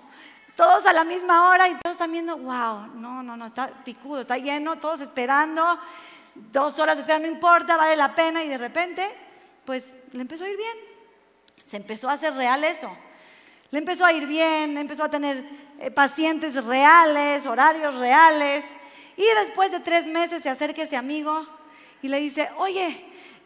[0.57, 4.23] Todos a la misma hora y todos están viendo, wow, no, no, no, está picudo,
[4.23, 5.79] está lleno, todos esperando
[6.53, 9.09] dos horas de espera, no importa, vale la pena, y de repente,
[9.65, 10.77] pues le empezó a ir bien.
[11.67, 12.91] Se empezó a hacer real eso.
[13.71, 15.45] Le empezó a ir bien, empezó a tener
[15.79, 18.65] eh, pacientes reales, horarios reales.
[19.17, 21.47] Y después de tres meses se acerca ese amigo
[22.01, 23.05] y le dice, oye,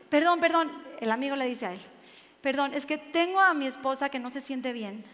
[0.09, 1.81] perdón, perdón, el amigo le dice a él,
[2.41, 5.05] perdón, es que tengo a mi esposa que no se siente bien.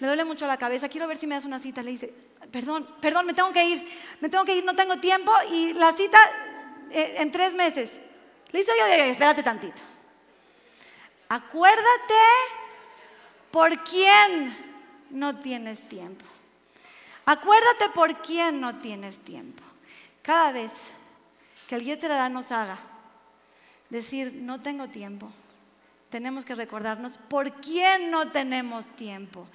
[0.00, 1.82] Le duele mucho la cabeza, quiero ver si me das una cita.
[1.82, 2.12] Le dice,
[2.50, 3.88] perdón, perdón, me tengo que ir,
[4.20, 5.30] me tengo que ir, no tengo tiempo.
[5.52, 6.18] Y la cita
[6.90, 7.90] en tres meses.
[8.52, 9.80] Le dice, oye, oye, espérate tantito.
[11.28, 12.14] Acuérdate
[13.50, 14.56] por quién
[15.10, 16.24] no tienes tiempo.
[17.24, 19.62] Acuérdate por quién no tienes tiempo.
[20.22, 20.72] Cada vez
[21.68, 22.78] que el Yeterara nos haga
[23.88, 25.30] decir, no tengo tiempo,
[26.10, 29.46] tenemos que recordarnos por quién no tenemos tiempo.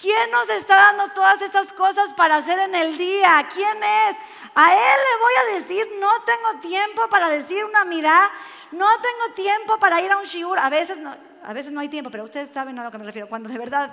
[0.00, 3.48] ¿Quién nos está dando todas esas cosas para hacer en el día?
[3.52, 4.16] ¿Quién es?
[4.54, 8.30] A Él le voy a decir, no tengo tiempo para decir una mirada,
[8.72, 10.58] no tengo tiempo para ir a un shiur.
[10.58, 13.04] A veces no, a veces no hay tiempo, pero ustedes saben a lo que me
[13.04, 13.90] refiero, cuando de verdad,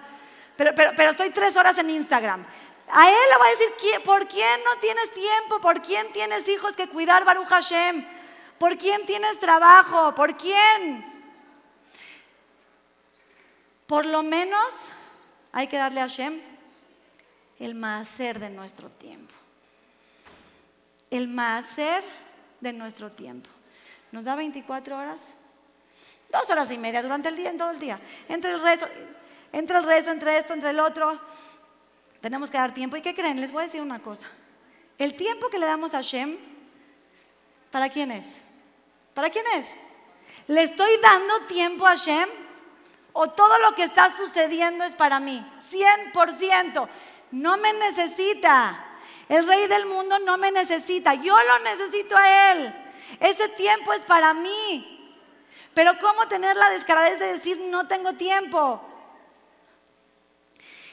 [0.57, 2.45] pero, pero, pero estoy tres horas en Instagram.
[2.91, 5.61] A Él le voy a decir, ¿por quién no tienes tiempo?
[5.61, 8.05] ¿Por quién tienes hijos que cuidar, Baruch Hashem?
[8.57, 10.13] ¿Por quién tienes trabajo?
[10.15, 11.18] ¿Por quién?
[13.89, 14.71] Por lo menos
[15.51, 16.39] hay que darle a Hashem
[17.57, 19.33] el maaser de nuestro tiempo.
[21.09, 22.03] El maaser
[22.61, 23.49] de nuestro tiempo.
[24.11, 25.17] ¿Nos da 24 horas?
[26.31, 27.99] Dos horas y media durante el día, en todo el día.
[28.27, 28.85] Entre el rezo,
[29.51, 31.19] entre el rezo, entre esto, entre el otro.
[32.21, 32.95] Tenemos que dar tiempo.
[32.95, 33.41] ¿Y qué creen?
[33.41, 34.27] Les voy a decir una cosa.
[34.99, 36.37] El tiempo que le damos a Hashem,
[37.71, 38.27] ¿para quién es?
[39.15, 39.65] ¿Para quién es?
[40.45, 42.48] ¿Le estoy dando tiempo a Hashem?
[43.21, 45.45] O todo lo que está sucediendo es para mí.
[45.69, 46.87] 100%.
[47.31, 48.85] No me necesita.
[49.27, 51.15] El rey del mundo no me necesita.
[51.15, 52.73] Yo lo necesito a él.
[53.19, 55.17] Ese tiempo es para mí.
[55.73, 58.81] Pero ¿cómo tener la descaradez de decir no tengo tiempo?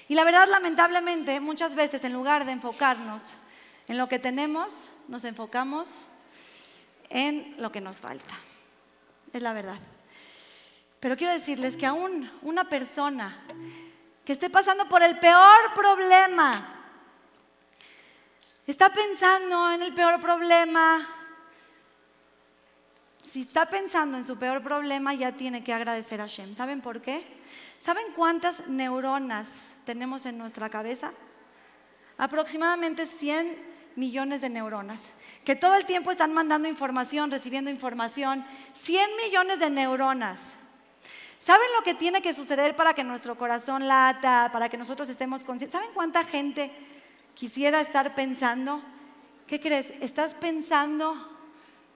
[0.08, 3.22] Y la verdad, lamentablemente, muchas veces en lugar de enfocarnos
[3.86, 4.72] en lo que tenemos,
[5.06, 5.86] nos enfocamos
[7.08, 8.34] en lo que nos falta.
[9.32, 9.78] Es la verdad.
[11.00, 13.42] Pero quiero decirles que aún una persona
[14.24, 16.52] que esté pasando por el peor problema,
[18.66, 21.08] está pensando en el peor problema,
[23.30, 26.54] si está pensando en su peor problema, ya tiene que agradecer a Shem.
[26.54, 27.22] ¿Saben por qué?
[27.80, 29.46] ¿Saben cuántas neuronas
[29.84, 31.12] tenemos en nuestra cabeza?
[32.16, 35.02] Aproximadamente 100 millones de neuronas,
[35.44, 38.44] que todo el tiempo están mandando información, recibiendo información.
[38.82, 40.40] 100 millones de neuronas.
[41.46, 45.44] ¿Saben lo que tiene que suceder para que nuestro corazón lata, para que nosotros estemos
[45.44, 45.78] conscientes?
[45.78, 46.72] ¿Saben cuánta gente
[47.36, 48.82] quisiera estar pensando?
[49.46, 49.92] ¿Qué crees?
[50.00, 51.14] ¿Estás pensando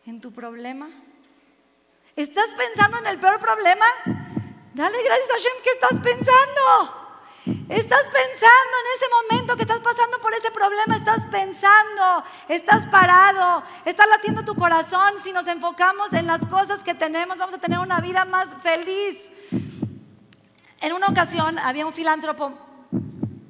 [0.06, 0.88] en tu problema?
[2.14, 3.86] ¿Estás pensando en el peor problema?
[4.72, 7.00] Dale gracias a Hashem que estás pensando.
[7.70, 13.64] Estás pensando en ese momento que estás pasando por ese problema, estás pensando, estás parado,
[13.84, 15.14] está latiendo tu corazón.
[15.24, 19.18] Si nos enfocamos en las cosas que tenemos, vamos a tener una vida más feliz.
[20.81, 22.55] En una ocasión había un filántropo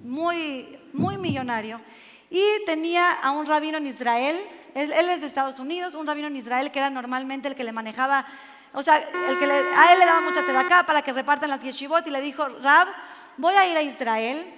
[0.02, 1.80] muy, muy millonario
[2.28, 4.36] y tenía a un rabino en Israel,
[4.74, 7.70] él, es de Estados Unidos, un rabino en Israel que era normalmente el que le
[7.70, 8.26] manejaba,
[8.72, 12.04] o sea, el que a él le daba mucha acá para que repartan las yeshivot
[12.08, 12.88] y le dijo, Rab,
[13.36, 14.52] voy a ir a Israel,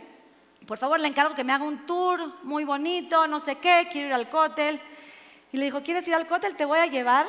[0.66, 4.08] por favor le encargo que me haga un tour muy bonito, no sé qué, quiero
[4.08, 4.80] ir al cótel.
[5.52, 6.56] Y le dijo, ¿quieres ir al cótel?
[6.56, 7.26] Te voy a llevar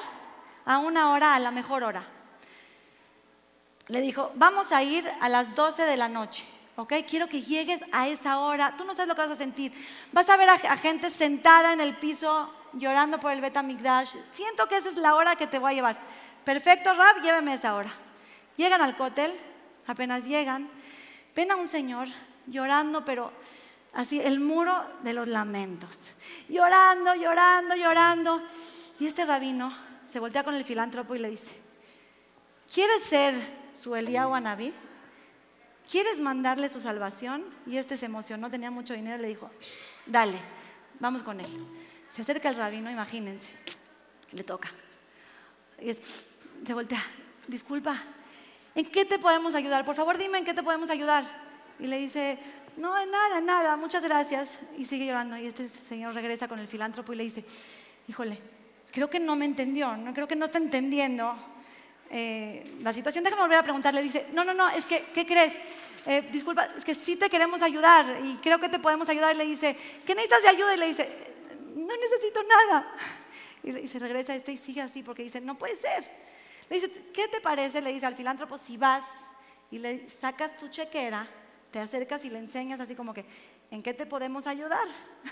[0.63, 2.12] a una hora, a la mejor hora
[3.87, 6.43] le dijo, vamos a ir a las 12 de la noche,
[6.75, 6.93] ¿ok?
[7.07, 9.73] Quiero que llegues a esa hora, tú no sabes lo que vas a sentir.
[10.11, 14.15] Vas a ver a, gente sentada en el piso llorando por el Betamigdash.
[14.31, 15.97] Siento que esa es la hora que te voy a llevar.
[16.45, 17.93] Perfecto, Rab, lléveme a esa hora.
[18.55, 19.33] Llegan al cótel,
[19.87, 20.69] apenas llegan,
[21.35, 22.07] ven a un señor
[22.47, 23.31] llorando, pero
[23.93, 26.11] así, el muro de los lamentos.
[26.47, 28.41] Llorando, llorando, llorando.
[28.99, 29.73] Y este rabino
[30.07, 31.51] se voltea con el filántropo y le dice,
[32.71, 34.73] ¿quieres ser su Eliyahu Anabí,
[35.89, 37.45] ¿quieres mandarle su salvación?
[37.65, 39.49] Y este se emocionó, tenía mucho dinero, le dijo,
[40.05, 40.37] dale,
[40.99, 41.47] vamos con él.
[42.11, 43.49] Se acerca el rabino, imagínense,
[44.31, 44.71] le toca.
[45.81, 47.03] Y se voltea,
[47.47, 48.01] disculpa,
[48.75, 49.83] ¿en qué te podemos ayudar?
[49.85, 51.25] Por favor, dime en qué te podemos ayudar.
[51.79, 52.37] Y le dice,
[52.77, 54.59] no, en nada, en nada, muchas gracias.
[54.77, 55.37] Y sigue llorando.
[55.37, 57.43] Y este señor regresa con el filántropo y le dice,
[58.07, 58.39] híjole,
[58.91, 61.35] creo que no me entendió, no creo que no está entendiendo
[62.09, 65.53] eh, la situación, déjame volver a preguntarle, dice, no, no, no, es que, ¿qué crees?
[66.05, 69.35] Eh, disculpa, es que sí te queremos ayudar y creo que te podemos ayudar.
[69.35, 70.73] Y le dice, ¿qué necesitas de ayuda?
[70.73, 71.09] Y le dice,
[71.75, 72.95] no necesito nada.
[73.63, 76.03] Y, se regresa este y sigue así porque dice, no puede ser.
[76.69, 77.81] Le dice, ¿qué te parece?
[77.81, 79.05] Le dice al filántropo, si vas
[79.71, 81.27] y le sacas tu chequera,
[81.71, 83.25] te acercas y le enseñas así como que,
[83.71, 84.87] ¿en qué te podemos ayudar?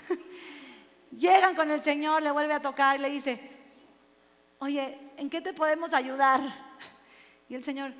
[1.16, 3.38] Llegan con el Señor, le vuelve a tocar y le dice,
[4.62, 6.40] oye, ¿en qué te podemos ayudar?
[7.48, 7.92] Y el Señor,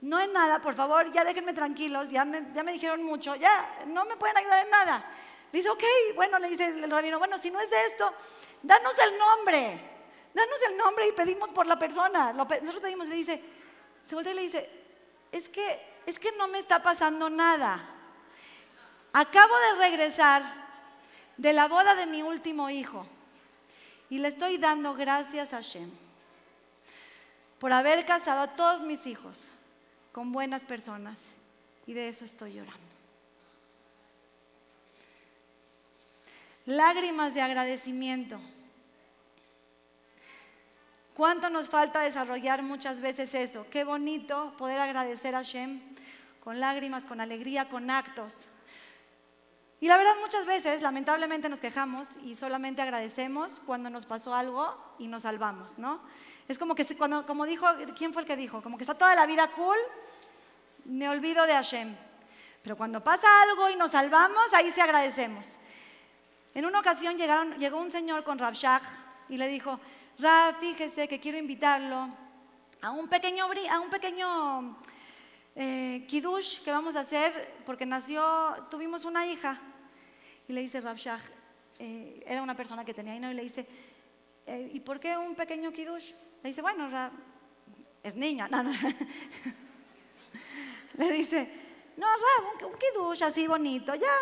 [0.00, 3.84] no en nada, por favor, ya déjenme tranquilos, ya me, ya me dijeron mucho, ya
[3.86, 5.04] no me pueden ayudar en nada.
[5.52, 5.84] Le dice, ok,
[6.16, 8.12] bueno, le dice el rabino, bueno, si no es de esto,
[8.62, 9.80] danos el nombre,
[10.34, 12.32] danos el nombre y pedimos por la persona.
[12.32, 13.42] Nosotros pedimos le dice,
[14.04, 14.68] se voltea y le dice,
[15.30, 17.88] es que, es que no me está pasando nada.
[19.12, 20.42] Acabo de regresar
[21.36, 23.06] de la boda de mi último hijo
[24.10, 26.07] y le estoy dando gracias a Shem
[27.58, 29.48] por haber casado a todos mis hijos
[30.12, 31.18] con buenas personas
[31.86, 32.78] y de eso estoy llorando.
[36.66, 38.38] Lágrimas de agradecimiento.
[41.14, 43.66] ¿Cuánto nos falta desarrollar muchas veces eso?
[43.70, 45.80] Qué bonito poder agradecer a Shem
[46.44, 48.48] con lágrimas, con alegría, con actos.
[49.80, 54.76] Y la verdad muchas veces, lamentablemente, nos quejamos y solamente agradecemos cuando nos pasó algo
[54.98, 56.00] y nos salvamos, ¿no?
[56.48, 58.62] Es como que cuando, como dijo, ¿quién fue el que dijo?
[58.62, 59.76] Como que está toda la vida cool,
[60.86, 61.94] me olvido de Hashem.
[62.62, 65.44] Pero cuando pasa algo y nos salvamos, ahí sí agradecemos.
[66.54, 68.82] En una ocasión llegaron, llegó un señor con Rav Shach
[69.28, 69.78] y le dijo,
[70.18, 72.08] Rav, fíjese que quiero invitarlo
[72.80, 74.78] a un pequeño, a un pequeño
[75.54, 78.24] eh, kiddush que vamos a hacer porque nació,
[78.70, 79.60] tuvimos una hija.
[80.48, 81.20] Y le dice Rav Shach,
[81.78, 83.66] eh, era una persona que tenía hija y le dice,
[84.46, 86.12] eh, ¿y por qué un pequeño kiddush?
[86.42, 86.88] Le dice, bueno,
[88.02, 88.48] es niña.
[88.48, 88.62] No,
[90.94, 91.50] le dice,
[91.96, 94.14] no, Rav, un, un así bonito, ya.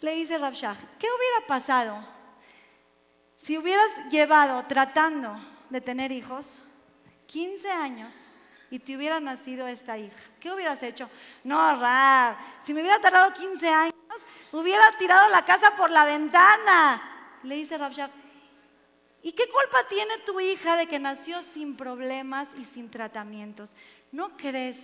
[0.00, 1.98] Le dice Rav Shach, ¿qué hubiera pasado
[3.38, 5.34] si hubieras llevado tratando
[5.70, 6.44] de tener hijos
[7.26, 8.14] 15 años
[8.70, 10.16] y te hubiera nacido esta hija?
[10.38, 11.08] ¿Qué hubieras hecho?
[11.44, 13.94] No, Rav, si me hubiera tardado 15 años,
[14.52, 17.38] hubiera tirado la casa por la ventana.
[17.42, 18.10] Le dice Rav Shach,
[19.26, 23.72] ¿y qué culpa tiene tu hija de que nació sin problemas y sin tratamientos?
[24.12, 24.76] ¿No crees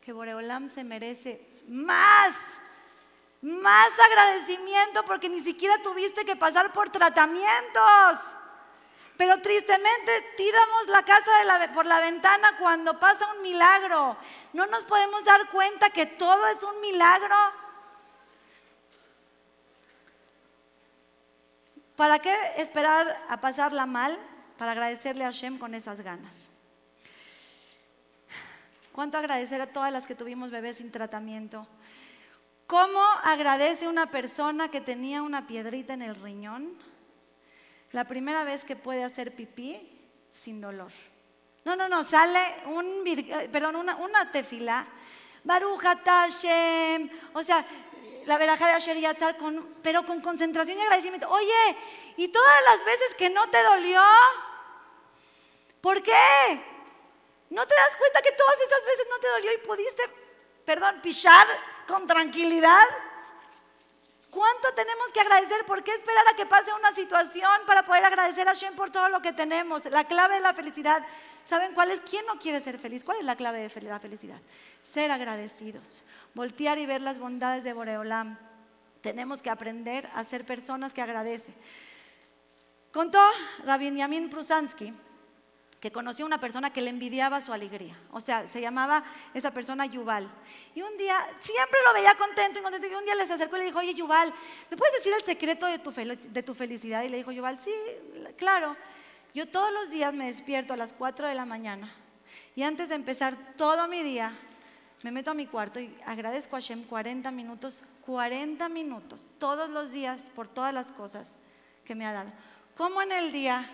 [0.00, 2.36] que Boreolam se merece más?
[3.42, 8.20] Más agradecimiento porque ni siquiera tuviste que pasar por tratamientos.
[9.16, 11.32] Pero tristemente tiramos la casa
[11.74, 14.16] por la ventana cuando pasa un milagro.
[14.52, 17.34] No nos podemos dar cuenta que todo es un milagro.
[21.96, 24.18] ¿Para qué esperar a pasarla mal
[24.58, 26.34] para agradecerle a Hashem con esas ganas?
[28.92, 31.66] ¿Cuánto agradecer a todas las que tuvimos bebés sin tratamiento?
[32.66, 36.72] ¿Cómo agradece una persona que tenía una piedrita en el riñón
[37.92, 39.80] la primera vez que puede hacer pipí
[40.32, 40.90] sin dolor?
[41.64, 44.86] No, no, no, sale un, eh, perdón, una, una tefila,
[45.44, 47.64] Baruja Tashem, o sea,
[48.26, 51.28] la veraja de Asher Yatzar, con, pero con concentración y agradecimiento.
[51.30, 51.76] Oye,
[52.16, 54.02] ¿y todas las veces que no te dolió?
[55.80, 56.12] ¿Por qué?
[57.50, 60.02] ¿No te das cuenta que todas esas veces no te dolió y pudiste,
[60.64, 61.46] perdón, pichar
[61.86, 62.86] con tranquilidad?
[64.30, 65.64] ¿Cuánto tenemos que agradecer?
[65.64, 69.08] ¿Por qué esperar a que pase una situación para poder agradecer a Shem por todo
[69.08, 69.84] lo que tenemos?
[69.84, 71.06] La clave de la felicidad.
[71.48, 72.00] ¿Saben cuál es?
[72.00, 73.04] ¿Quién no quiere ser feliz?
[73.04, 74.40] ¿Cuál es la clave de la felicidad?
[74.94, 76.04] Ser agradecidos
[76.34, 78.36] voltear y ver las bondades de Boreolam.
[79.00, 81.54] Tenemos que aprender a ser personas que agradecen.
[82.92, 83.20] Contó
[83.64, 84.92] Rabin Yamin Prusansky
[85.80, 87.94] que conoció a una persona que le envidiaba su alegría.
[88.10, 89.04] O sea, se llamaba
[89.34, 90.30] esa persona Yuval.
[90.74, 92.86] Y un día, siempre lo veía contento y contento.
[92.86, 94.32] Y un día les acercó y le dijo, oye Yuval,
[94.70, 97.02] ¿me puedes decir el secreto de tu, de tu felicidad?
[97.02, 97.74] Y le dijo Yuval, sí,
[98.38, 98.74] claro.
[99.34, 101.94] Yo todos los días me despierto a las 4 de la mañana.
[102.56, 104.32] Y antes de empezar todo mi día,
[105.04, 109.90] me meto a mi cuarto y agradezco a Hashem 40 minutos, 40 minutos, todos los
[109.90, 111.30] días por todas las cosas
[111.84, 112.30] que me ha dado.
[112.74, 113.68] ¿Cómo en el día?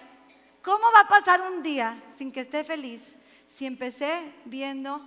[0.60, 3.00] ¿Cómo va a pasar un día sin que esté feliz
[3.54, 5.00] si empecé viendo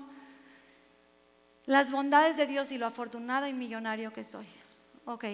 [1.65, 4.47] las bondades de Dios y lo afortunado y millonario que soy?
[5.03, 5.25] Ok,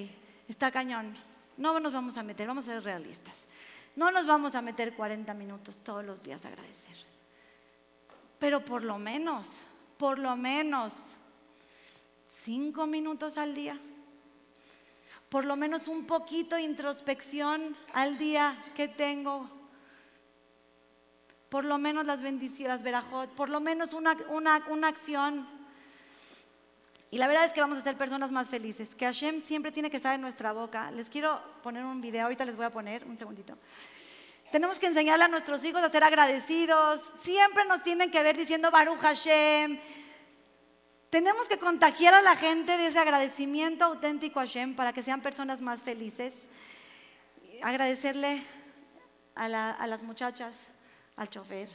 [0.48, 1.16] está cañón.
[1.58, 3.36] No nos vamos a meter, vamos a ser realistas.
[3.96, 6.98] No nos vamos a meter 40 minutos todos los días a agradecer.
[8.40, 9.48] Pero por lo menos
[10.00, 10.94] por lo menos
[12.44, 13.78] cinco minutos al día.
[15.28, 19.48] Por lo menos un poquito de introspección al día que tengo.
[21.50, 25.46] Por lo menos las bendiciones, verajot, por lo menos una, una acción.
[27.12, 29.90] Y la verdad es que vamos a ser personas más felices, que Hashem siempre tiene
[29.90, 30.92] que estar en nuestra boca.
[30.92, 33.58] Les quiero poner un video, ahorita les voy a poner un segundito.
[34.52, 37.02] Tenemos que enseñarle a nuestros hijos a ser agradecidos.
[37.22, 39.80] Siempre nos tienen que ver diciendo Baruch Hashem.
[41.12, 45.22] Tenemos que contagiar a la gente de ese agradecimiento auténtico a Hashem para que sean
[45.22, 46.34] personas más felices.
[47.62, 48.44] Agradecerle
[49.36, 50.56] a, a las muchachas,
[51.16, 51.70] al chofer,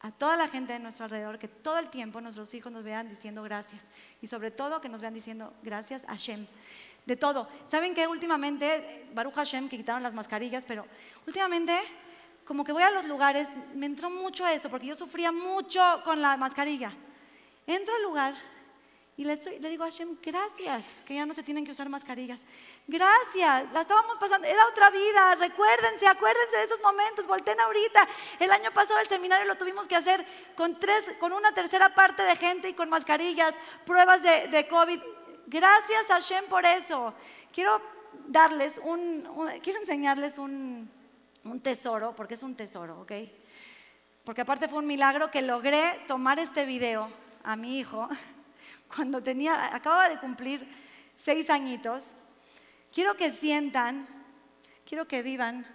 [0.00, 3.10] a toda la gente de nuestro alrededor, que todo el tiempo nuestros hijos nos vean
[3.10, 3.82] diciendo gracias.
[4.22, 6.46] Y sobre todo que nos vean diciendo gracias a Hashem
[7.06, 7.48] de todo.
[7.70, 10.86] ¿Saben que últimamente, Baruch Hashem, que quitaron las mascarillas, pero
[11.26, 11.78] últimamente,
[12.44, 16.20] como que voy a los lugares, me entró mucho eso, porque yo sufría mucho con
[16.20, 16.92] la mascarilla.
[17.66, 18.34] Entro al lugar
[19.16, 22.40] Y le, le digo a Hashem, gracias, que ya no se tienen que usar mascarillas.
[22.86, 28.08] Gracias, la estábamos pasando, era otra vida, recuérdense, acuérdense de esos momentos, volteen ahorita.
[28.38, 30.24] El año pasado el seminario lo tuvimos que hacer
[30.56, 35.00] con, tres, con una tercera parte de gente y con mascarillas, pruebas de, de COVID.
[35.50, 37.12] Gracias a Hashem por eso.
[37.52, 37.82] Quiero
[38.28, 40.88] darles un, un- quiero enseñarles un,
[41.42, 43.12] un tesoro, porque es un tesoro, ¿ok?
[44.24, 47.10] Porque aparte fue un milagro que logré tomar este video
[47.42, 48.08] a mi hijo
[48.94, 50.68] cuando tenía, acababa de cumplir
[51.16, 52.04] seis añitos.
[52.94, 54.06] Quiero que sientan,
[54.86, 55.66] quiero que vivan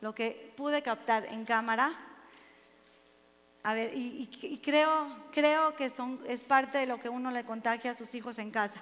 [0.00, 1.92] lo que pude captar en cámara.
[3.64, 7.32] A ver, y, y- y creo, creo que son, es parte de lo que uno
[7.32, 8.80] le contagia a sus hijos en casa.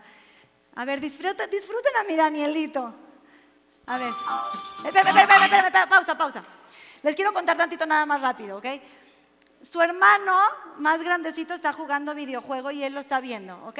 [0.75, 2.95] A ver, disfruten, a mi Danielito.
[3.87, 4.12] A ver,
[4.87, 6.43] espera, espera, pausa, pausa.
[7.03, 8.66] Les quiero contar tantito nada más rápido, ¿ok?
[9.62, 10.39] Su hermano
[10.79, 13.79] más grandecito está jugando videojuego y él lo está viendo, ¿ok?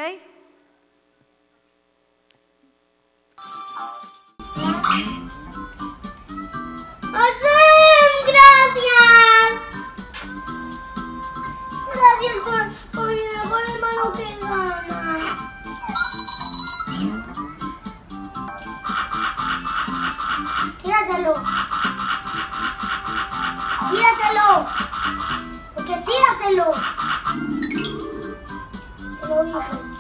[21.23, 21.45] Tíraselo.
[23.91, 24.67] Tíraselo.
[25.75, 26.75] Porque tíraselo.
[29.21, 29.92] Te lo dije.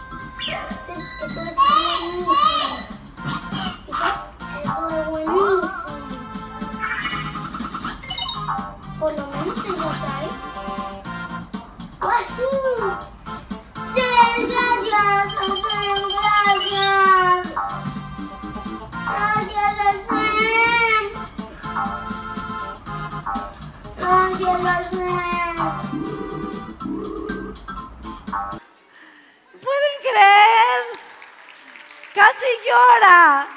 [32.15, 33.49] Casi llora.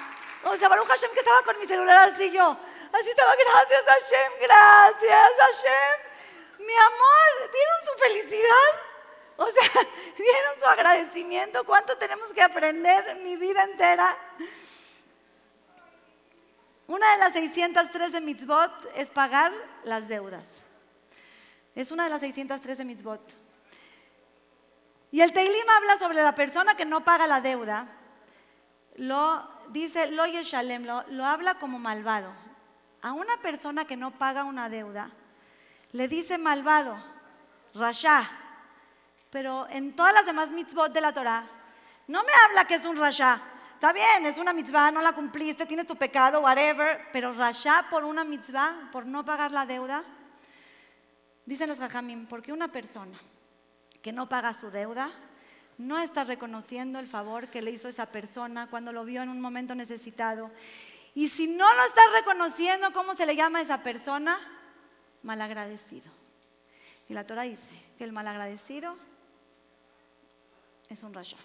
[0.44, 2.58] O sea, Baruch Hashem que estaba con mi celular así yo.
[2.92, 6.66] Así estaba, gracias Hashem, gracias Hashem.
[6.66, 8.96] Mi amor, ¿vieron su felicidad?
[9.38, 9.88] O sea,
[10.18, 11.66] ¿vieron su agradecimiento?
[11.66, 14.18] ¿Cuánto tenemos que aprender mi vida entera?
[16.88, 19.52] Una de las 613 mitzvot es pagar
[19.84, 20.46] las deudas.
[21.76, 23.22] Es una de las 613 mitzvot.
[25.12, 27.88] Y el Teilim habla sobre la persona que no paga la deuda.
[28.96, 32.32] Lo dice, lo yeshalem, lo, lo habla como malvado.
[33.02, 35.10] A una persona que no paga una deuda,
[35.92, 36.98] le dice malvado,
[37.74, 38.30] rasha.
[39.30, 41.44] Pero en todas las demás mitzvot de la Torah,
[42.08, 43.42] no me habla que es un rasha.
[43.74, 47.10] Está bien, es una mitzvah, no la cumpliste, tienes tu pecado, whatever.
[47.12, 50.04] Pero rasha por una mitzvah, por no pagar la deuda,
[51.46, 53.18] dicen los jajamim, porque una persona
[54.02, 55.12] que no paga su deuda,
[55.78, 59.42] no está reconociendo el favor que le hizo esa persona cuando lo vio en un
[59.42, 60.52] momento necesitado.
[61.14, 64.38] Y si no lo está reconociendo, ¿cómo se le llama a esa persona?
[65.24, 66.12] Malagradecido.
[67.10, 68.96] Y la Torah dice que el malagradecido
[70.90, 71.38] es un rasha.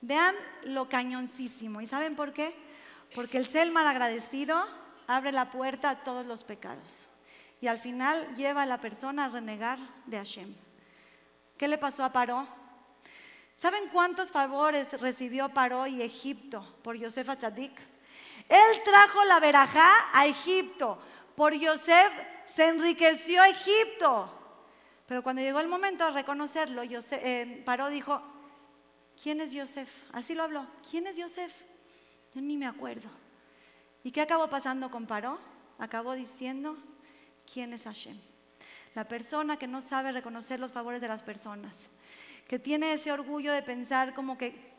[0.00, 0.34] Vean
[0.64, 1.80] lo cañoncísimo.
[1.80, 2.54] ¿Y saben por qué?
[3.14, 4.62] Porque el ser malagradecido
[5.06, 7.06] abre la puerta a todos los pecados.
[7.60, 10.54] Y al final lleva a la persona a renegar de Hashem.
[11.56, 12.46] ¿Qué le pasó a Paró?
[13.56, 17.72] ¿Saben cuántos favores recibió Paró y Egipto por Yosef Atzadik?
[18.48, 20.98] Él trajo la verajá a Egipto.
[21.34, 22.12] Por Yosef
[22.54, 24.30] se enriqueció Egipto.
[25.06, 28.20] Pero cuando llegó el momento de reconocerlo, Yosef- eh, Paró dijo,
[29.22, 29.88] ¿quién es Yosef?
[30.12, 30.66] Así lo habló.
[30.90, 31.52] ¿Quién es Yosef?
[32.34, 33.08] Yo ni me acuerdo.
[34.02, 35.38] ¿Y qué acabó pasando con Paró?
[35.78, 36.76] Acabó diciendo,
[37.50, 38.18] ¿quién es Hashem?
[38.94, 41.74] La persona que no sabe reconocer los favores de las personas,
[42.46, 44.74] que tiene ese orgullo de pensar como que,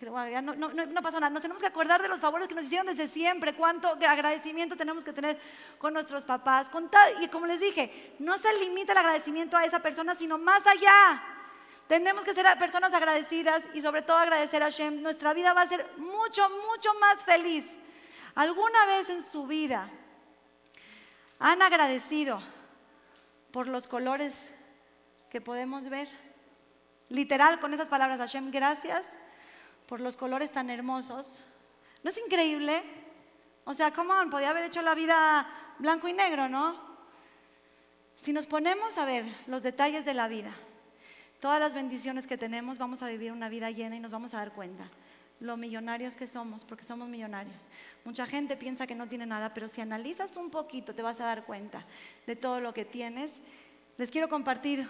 [0.00, 2.64] ya no, no, no, pasó nada, nos tenemos que acordar de los favores que nos
[2.64, 5.38] hicieron desde siempre, cuánto agradecimiento tenemos que tener
[5.78, 6.90] con nuestros papás, con
[7.20, 11.22] y como les dije, no se limita el agradecimiento a esa persona, sino más allá.
[11.86, 15.02] Tenemos que ser personas agradecidas y sobre todo agradecer a Hashem.
[15.02, 17.64] Nuestra vida va a ser mucho, mucho más feliz.
[18.34, 19.90] ¿Alguna vez en su vida
[21.38, 22.42] han agradecido
[23.52, 24.34] por los colores
[25.30, 26.08] que podemos ver?
[27.08, 29.04] Literal, con esas palabras, Hashem, gracias
[29.86, 31.44] por los colores tan hermosos.
[32.02, 32.82] ¿No es increíble?
[33.64, 35.46] O sea, ¿cómo podía haber hecho la vida
[35.78, 36.94] blanco y negro, no?
[38.16, 40.52] Si nos ponemos a ver los detalles de la vida,
[41.40, 44.38] todas las bendiciones que tenemos, vamos a vivir una vida llena y nos vamos a
[44.38, 44.88] dar cuenta
[45.40, 47.60] lo millonarios que somos, porque somos millonarios.
[48.04, 51.26] Mucha gente piensa que no tiene nada, pero si analizas un poquito te vas a
[51.26, 51.84] dar cuenta
[52.26, 53.32] de todo lo que tienes.
[53.98, 54.88] Les quiero compartir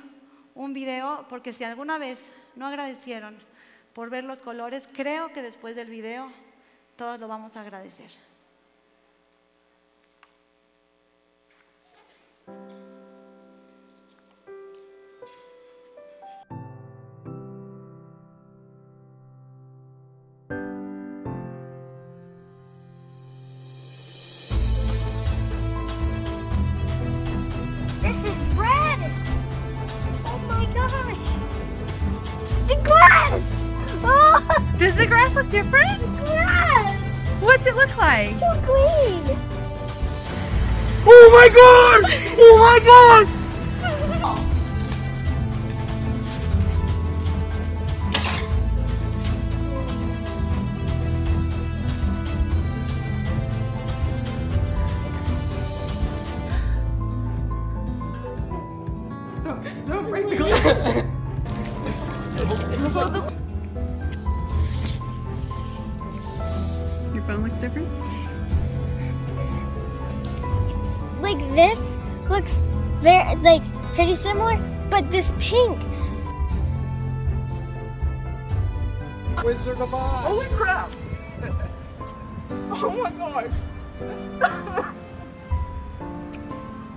[0.54, 3.36] un video porque si alguna vez no agradecieron
[3.92, 6.30] por ver los colores, creo que después del video
[6.96, 8.10] todos lo vamos a agradecer.
[38.04, 38.34] Why?
[38.38, 39.38] Too clean.
[41.06, 42.02] Oh my god!
[42.38, 43.43] Oh my god!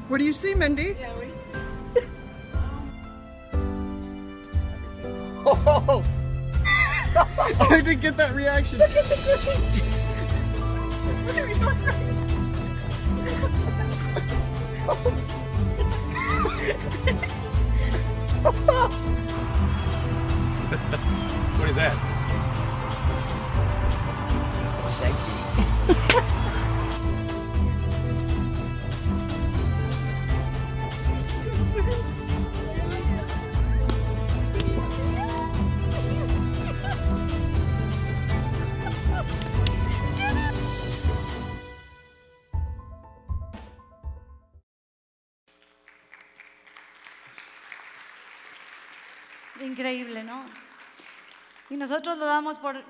[0.08, 0.96] What do you see, Mindy?
[0.98, 1.42] Yeah, what do you see?
[5.46, 6.04] Oh!
[7.60, 8.80] I didn't get that reaction.
[21.60, 22.18] What is that?
[25.88, 26.64] Increíble,
[51.78, 52.84] Nosotros lo damos por,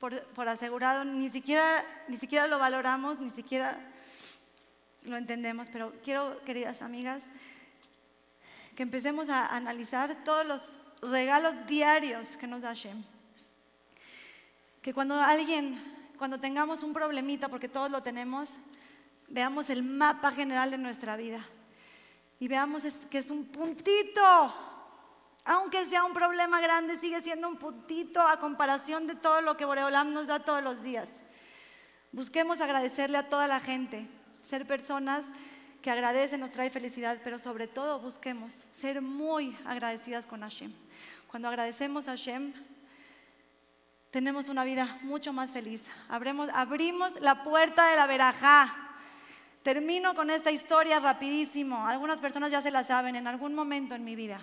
[0.00, 3.78] por, por asegurado, ni siquiera, ni siquiera lo valoramos, ni siquiera
[5.02, 7.22] lo entendemos, pero quiero, queridas amigas,
[8.74, 10.62] que empecemos a analizar todos los
[11.02, 13.04] regalos diarios que nos da Shem.
[14.80, 15.82] Que cuando alguien,
[16.16, 18.48] cuando tengamos un problemita, porque todos lo tenemos,
[19.28, 21.44] veamos el mapa general de nuestra vida.
[22.40, 24.73] Y veamos que es un puntito,
[25.44, 29.64] aunque sea un problema grande, sigue siendo un puntito a comparación de todo lo que
[29.64, 31.08] Boreolam nos da todos los días.
[32.12, 34.06] Busquemos agradecerle a toda la gente,
[34.42, 35.24] ser personas
[35.82, 40.72] que agradecen nos trae felicidad, pero sobre todo busquemos ser muy agradecidas con Hashem.
[41.26, 42.54] Cuando agradecemos a Hashem,
[44.10, 45.84] tenemos una vida mucho más feliz.
[46.08, 48.74] Abrimos la puerta de la verajá.
[49.62, 51.86] Termino con esta historia rapidísimo.
[51.86, 54.40] Algunas personas ya se la saben en algún momento en mi vida.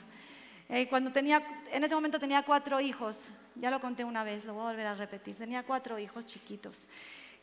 [0.73, 3.17] Eh, cuando tenía, en ese momento tenía cuatro hijos,
[3.55, 5.35] ya lo conté una vez, lo voy a volver a repetir.
[5.35, 6.87] Tenía cuatro hijos chiquitos.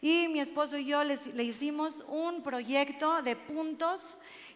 [0.01, 4.01] Y mi esposo y yo les- le hicimos un proyecto de puntos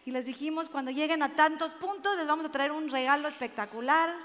[0.05, 4.15] y les dijimos, cuando lleguen a tantos puntos, les vamos a traer un regalo espectacular.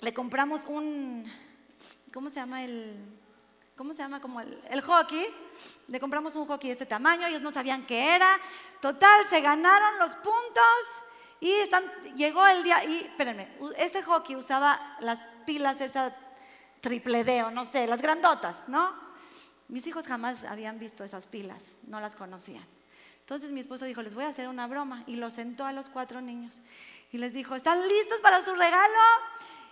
[0.00, 1.30] Le compramos un,
[2.14, 2.96] ¿cómo se llama el,
[3.76, 4.22] ¿cómo se llama?
[4.22, 5.26] Como el, el hockey.
[5.88, 8.38] Le compramos un hockey de este tamaño, ellos no sabían qué era.
[8.80, 10.64] Total, se ganaron los puntos
[11.40, 11.84] y están,
[12.16, 16.14] llegó el día, y espérenme, ese hockey usaba las pilas, esa
[16.80, 18.94] triple D o no sé, las grandotas, ¿no?
[19.68, 22.66] Mis hijos jamás habían visto esas pilas, no las conocían.
[23.20, 25.88] Entonces mi esposo dijo, les voy a hacer una broma y los sentó a los
[25.88, 26.60] cuatro niños
[27.12, 28.98] y les dijo, ¿están listos para su regalo?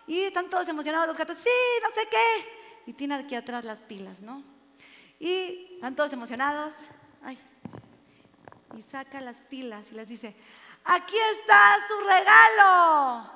[0.07, 1.51] Y están todos emocionados los cuatro, sí,
[1.83, 2.91] no sé qué.
[2.91, 4.43] Y tiene aquí atrás las pilas, ¿no?
[5.19, 6.75] Y están todos emocionados.
[7.23, 7.39] Ay.
[8.77, 10.37] Y saca las pilas y les dice,
[10.89, 13.31] aquí está su regalo.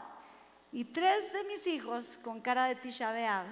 [0.73, 3.47] Y tres de mis hijos con cara de Tisha B'Av.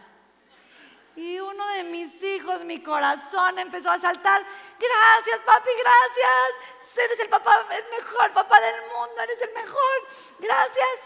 [1.16, 4.42] Y uno de mis hijos, mi corazón empezó a saltar.
[4.78, 6.96] Gracias, papi, gracias.
[6.96, 10.08] Eres el papá, el mejor papá del mundo, eres el mejor.
[10.38, 10.98] Gracias.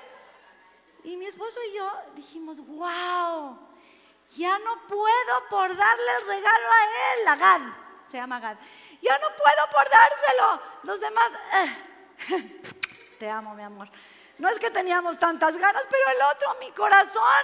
[1.03, 3.59] Y mi esposo y yo dijimos, wow,
[4.36, 6.84] ya no puedo por darle el regalo a
[7.14, 7.61] él, a Gad,
[8.09, 8.57] se llama Gad.
[9.03, 10.62] Ya no puedo por dárselo.
[10.84, 12.70] Los demás, eh.
[13.25, 13.89] te amo, mi amor.
[14.37, 17.43] No es que teníamos tantas ganas, pero el otro, mi corazón,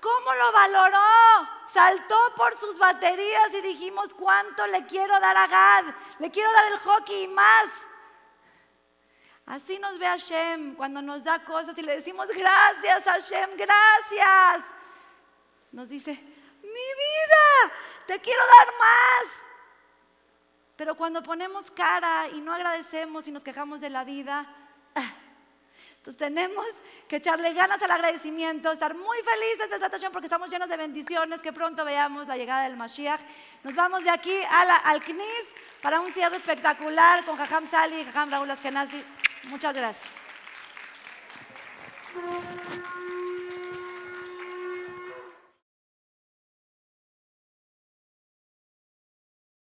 [0.00, 1.48] ¿cómo lo valoró?
[1.74, 5.84] Saltó por sus baterías y dijimos, ¿cuánto le quiero dar a Gad?
[6.20, 7.66] Le quiero dar el hockey y más.
[9.46, 14.64] Así nos ve Hashem cuando nos da cosas y le decimos gracias Hashem, gracias.
[15.72, 17.74] Nos dice, mi vida,
[18.06, 19.26] te quiero dar más.
[20.76, 24.46] Pero cuando ponemos cara y no agradecemos y nos quejamos de la vida,
[26.06, 26.64] entonces tenemos
[27.08, 31.40] que echarle ganas al agradecimiento, estar muy felices Besat Hashem, porque estamos llenos de bendiciones,
[31.42, 33.20] que pronto veamos la llegada del Mashiach.
[33.64, 35.46] Nos vamos de aquí a la- al CNIS
[35.82, 39.04] para un cierre espectacular con Jajam Sali y Jajam Raúl Askenazi.
[39.44, 40.06] Muchas gracias.